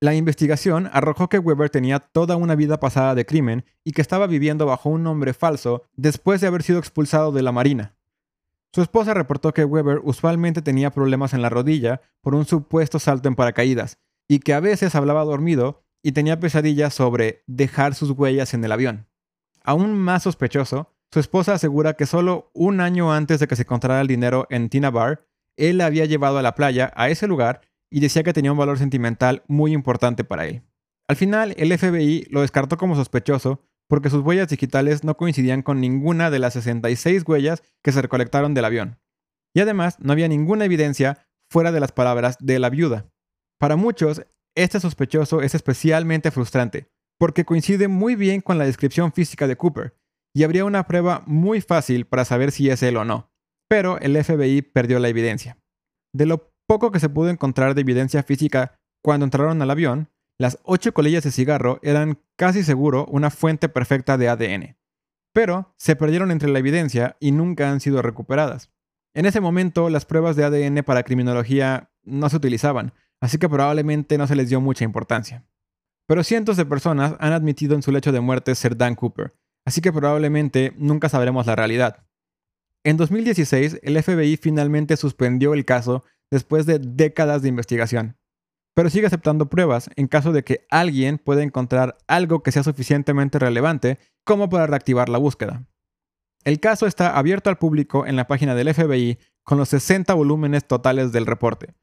La 0.00 0.14
investigación 0.14 0.90
arrojó 0.92 1.28
que 1.28 1.38
Weber 1.38 1.70
tenía 1.70 2.00
toda 2.00 2.36
una 2.36 2.56
vida 2.56 2.80
pasada 2.80 3.14
de 3.14 3.24
crimen 3.24 3.64
y 3.84 3.92
que 3.92 4.02
estaba 4.02 4.26
viviendo 4.26 4.66
bajo 4.66 4.88
un 4.88 5.02
nombre 5.04 5.32
falso 5.32 5.84
después 5.94 6.40
de 6.40 6.48
haber 6.48 6.62
sido 6.62 6.78
expulsado 6.78 7.30
de 7.30 7.42
la 7.42 7.52
Marina. 7.52 7.96
Su 8.72 8.82
esposa 8.82 9.14
reportó 9.14 9.52
que 9.52 9.64
Weber 9.64 10.00
usualmente 10.02 10.62
tenía 10.62 10.90
problemas 10.90 11.34
en 11.34 11.42
la 11.42 11.50
rodilla 11.50 12.00
por 12.20 12.34
un 12.34 12.46
supuesto 12.46 12.98
salto 12.98 13.28
en 13.28 13.36
paracaídas 13.36 13.98
y 14.28 14.40
que 14.40 14.54
a 14.54 14.60
veces 14.60 14.94
hablaba 14.94 15.24
dormido 15.24 15.84
y 16.02 16.12
tenía 16.12 16.40
pesadillas 16.40 16.94
sobre 16.94 17.44
dejar 17.46 17.94
sus 17.94 18.10
huellas 18.10 18.54
en 18.54 18.64
el 18.64 18.72
avión. 18.72 19.06
Aún 19.62 19.94
más 19.94 20.24
sospechoso, 20.24 20.91
su 21.12 21.20
esposa 21.20 21.52
asegura 21.52 21.92
que 21.92 22.06
solo 22.06 22.50
un 22.54 22.80
año 22.80 23.12
antes 23.12 23.38
de 23.38 23.46
que 23.46 23.54
se 23.54 23.62
encontrara 23.62 24.00
el 24.00 24.06
dinero 24.06 24.46
en 24.48 24.70
Tina 24.70 24.90
Bar, 24.90 25.26
él 25.58 25.76
la 25.78 25.86
había 25.86 26.06
llevado 26.06 26.38
a 26.38 26.42
la 26.42 26.54
playa, 26.54 26.90
a 26.96 27.10
ese 27.10 27.26
lugar, 27.26 27.60
y 27.90 28.00
decía 28.00 28.22
que 28.22 28.32
tenía 28.32 28.52
un 28.52 28.56
valor 28.56 28.78
sentimental 28.78 29.42
muy 29.46 29.74
importante 29.74 30.24
para 30.24 30.46
él. 30.46 30.62
Al 31.06 31.16
final, 31.16 31.54
el 31.58 31.76
FBI 31.76 32.28
lo 32.30 32.40
descartó 32.40 32.78
como 32.78 32.96
sospechoso 32.96 33.60
porque 33.88 34.08
sus 34.08 34.24
huellas 34.24 34.48
digitales 34.48 35.04
no 35.04 35.18
coincidían 35.18 35.60
con 35.60 35.82
ninguna 35.82 36.30
de 36.30 36.38
las 36.38 36.54
66 36.54 37.24
huellas 37.26 37.62
que 37.82 37.92
se 37.92 38.00
recolectaron 38.00 38.54
del 38.54 38.64
avión. 38.64 38.98
Y 39.54 39.60
además, 39.60 39.98
no 40.00 40.12
había 40.12 40.28
ninguna 40.28 40.64
evidencia 40.64 41.26
fuera 41.50 41.72
de 41.72 41.80
las 41.80 41.92
palabras 41.92 42.38
de 42.40 42.58
la 42.58 42.70
viuda. 42.70 43.12
Para 43.58 43.76
muchos, 43.76 44.24
este 44.56 44.80
sospechoso 44.80 45.42
es 45.42 45.54
especialmente 45.54 46.30
frustrante, 46.30 46.88
porque 47.18 47.44
coincide 47.44 47.88
muy 47.88 48.14
bien 48.14 48.40
con 48.40 48.56
la 48.56 48.64
descripción 48.64 49.12
física 49.12 49.46
de 49.46 49.56
Cooper, 49.56 49.94
y 50.34 50.44
habría 50.44 50.64
una 50.64 50.86
prueba 50.86 51.22
muy 51.26 51.60
fácil 51.60 52.06
para 52.06 52.24
saber 52.24 52.52
si 52.52 52.70
es 52.70 52.82
él 52.82 52.96
o 52.96 53.04
no. 53.04 53.30
Pero 53.68 53.98
el 54.00 54.22
FBI 54.22 54.62
perdió 54.62 54.98
la 54.98 55.08
evidencia. 55.08 55.58
De 56.12 56.26
lo 56.26 56.52
poco 56.66 56.90
que 56.90 57.00
se 57.00 57.08
pudo 57.08 57.28
encontrar 57.28 57.74
de 57.74 57.80
evidencia 57.82 58.22
física 58.22 58.78
cuando 59.02 59.24
entraron 59.24 59.60
al 59.60 59.70
avión, 59.70 60.08
las 60.38 60.58
ocho 60.64 60.92
colillas 60.92 61.24
de 61.24 61.30
cigarro 61.30 61.78
eran 61.82 62.18
casi 62.36 62.62
seguro 62.62 63.06
una 63.06 63.30
fuente 63.30 63.68
perfecta 63.68 64.16
de 64.16 64.28
ADN, 64.28 64.76
pero 65.32 65.74
se 65.78 65.96
perdieron 65.96 66.30
entre 66.30 66.50
la 66.50 66.58
evidencia 66.58 67.16
y 67.20 67.32
nunca 67.32 67.70
han 67.70 67.80
sido 67.80 68.02
recuperadas. 68.02 68.70
En 69.14 69.26
ese 69.26 69.40
momento, 69.40 69.90
las 69.90 70.06
pruebas 70.06 70.36
de 70.36 70.44
ADN 70.44 70.82
para 70.84 71.02
criminología 71.02 71.90
no 72.02 72.28
se 72.28 72.36
utilizaban, 72.36 72.92
así 73.20 73.38
que 73.38 73.48
probablemente 73.48 74.16
no 74.18 74.26
se 74.26 74.36
les 74.36 74.48
dio 74.48 74.60
mucha 74.60 74.84
importancia. 74.84 75.44
Pero 76.06 76.24
cientos 76.24 76.56
de 76.56 76.66
personas 76.66 77.14
han 77.20 77.32
admitido 77.32 77.74
en 77.74 77.82
su 77.82 77.92
lecho 77.92 78.12
de 78.12 78.20
muerte 78.20 78.54
ser 78.54 78.76
Dan 78.76 78.94
Cooper, 78.94 79.34
así 79.64 79.80
que 79.80 79.92
probablemente 79.92 80.72
nunca 80.76 81.08
sabremos 81.08 81.46
la 81.46 81.56
realidad. 81.56 82.04
En 82.84 82.96
2016, 82.96 83.80
el 83.82 84.02
FBI 84.02 84.36
finalmente 84.36 84.96
suspendió 84.96 85.54
el 85.54 85.64
caso 85.64 86.04
después 86.30 86.66
de 86.66 86.78
décadas 86.78 87.42
de 87.42 87.48
investigación 87.48 88.16
pero 88.74 88.90
sigue 88.90 89.06
aceptando 89.06 89.48
pruebas 89.48 89.90
en 89.96 90.08
caso 90.08 90.32
de 90.32 90.44
que 90.44 90.66
alguien 90.70 91.18
pueda 91.18 91.42
encontrar 91.42 91.98
algo 92.06 92.42
que 92.42 92.52
sea 92.52 92.62
suficientemente 92.62 93.38
relevante 93.38 93.98
como 94.24 94.48
para 94.48 94.66
reactivar 94.66 95.08
la 95.08 95.18
búsqueda. 95.18 95.66
El 96.44 96.58
caso 96.58 96.86
está 96.86 97.16
abierto 97.16 97.50
al 97.50 97.58
público 97.58 98.06
en 98.06 98.16
la 98.16 98.26
página 98.26 98.54
del 98.54 98.72
FBI 98.72 99.18
con 99.44 99.58
los 99.58 99.68
60 99.68 100.14
volúmenes 100.14 100.66
totales 100.66 101.12
del 101.12 101.26
reporte, 101.26 101.74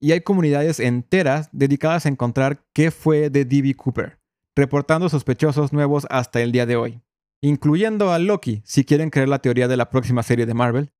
y 0.00 0.12
hay 0.12 0.22
comunidades 0.22 0.80
enteras 0.80 1.48
dedicadas 1.52 2.06
a 2.06 2.08
encontrar 2.08 2.64
qué 2.72 2.90
fue 2.90 3.30
de 3.30 3.44
D.B. 3.44 3.74
Cooper, 3.74 4.18
reportando 4.56 5.08
sospechosos 5.08 5.72
nuevos 5.72 6.06
hasta 6.10 6.40
el 6.40 6.52
día 6.52 6.66
de 6.66 6.76
hoy, 6.76 7.02
incluyendo 7.40 8.12
a 8.12 8.18
Loki, 8.18 8.62
si 8.64 8.84
quieren 8.84 9.10
creer 9.10 9.28
la 9.28 9.40
teoría 9.40 9.68
de 9.68 9.76
la 9.76 9.90
próxima 9.90 10.22
serie 10.22 10.46
de 10.46 10.54
Marvel. 10.54 10.92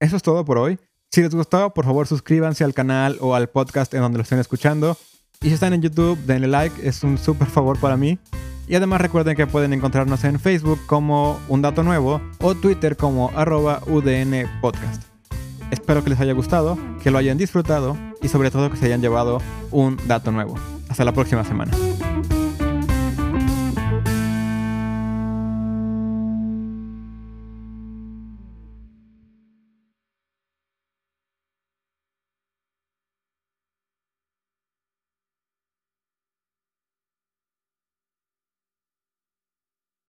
Eso 0.00 0.16
es 0.16 0.22
todo 0.22 0.44
por 0.44 0.58
hoy. 0.58 0.78
Si 1.10 1.22
les 1.22 1.34
gustó, 1.34 1.72
por 1.72 1.84
favor 1.84 2.06
suscríbanse 2.06 2.64
al 2.64 2.74
canal 2.74 3.16
o 3.20 3.34
al 3.34 3.48
podcast 3.48 3.94
en 3.94 4.00
donde 4.00 4.18
lo 4.18 4.22
estén 4.22 4.38
escuchando. 4.38 4.96
Y 5.40 5.48
si 5.48 5.54
están 5.54 5.72
en 5.72 5.82
YouTube, 5.82 6.18
denle 6.26 6.48
like, 6.48 6.86
es 6.86 7.02
un 7.02 7.18
súper 7.18 7.48
favor 7.48 7.78
para 7.78 7.96
mí. 7.96 8.18
Y 8.68 8.74
además 8.74 9.00
recuerden 9.00 9.36
que 9.36 9.46
pueden 9.46 9.72
encontrarnos 9.72 10.24
en 10.24 10.40
Facebook 10.40 10.80
como 10.86 11.40
Un 11.48 11.62
Dato 11.62 11.82
Nuevo 11.82 12.20
o 12.40 12.54
Twitter 12.54 12.96
como 12.96 13.30
arroba. 13.36 13.80
Espero 15.70 16.04
que 16.04 16.10
les 16.10 16.20
haya 16.20 16.32
gustado, 16.32 16.78
que 17.02 17.10
lo 17.10 17.18
hayan 17.18 17.38
disfrutado 17.38 17.96
y 18.22 18.28
sobre 18.28 18.50
todo 18.50 18.70
que 18.70 18.76
se 18.76 18.86
hayan 18.86 19.00
llevado 19.00 19.40
un 19.70 19.98
dato 20.06 20.32
nuevo. 20.32 20.56
Hasta 20.88 21.04
la 21.04 21.12
próxima 21.12 21.44
semana. 21.44 21.72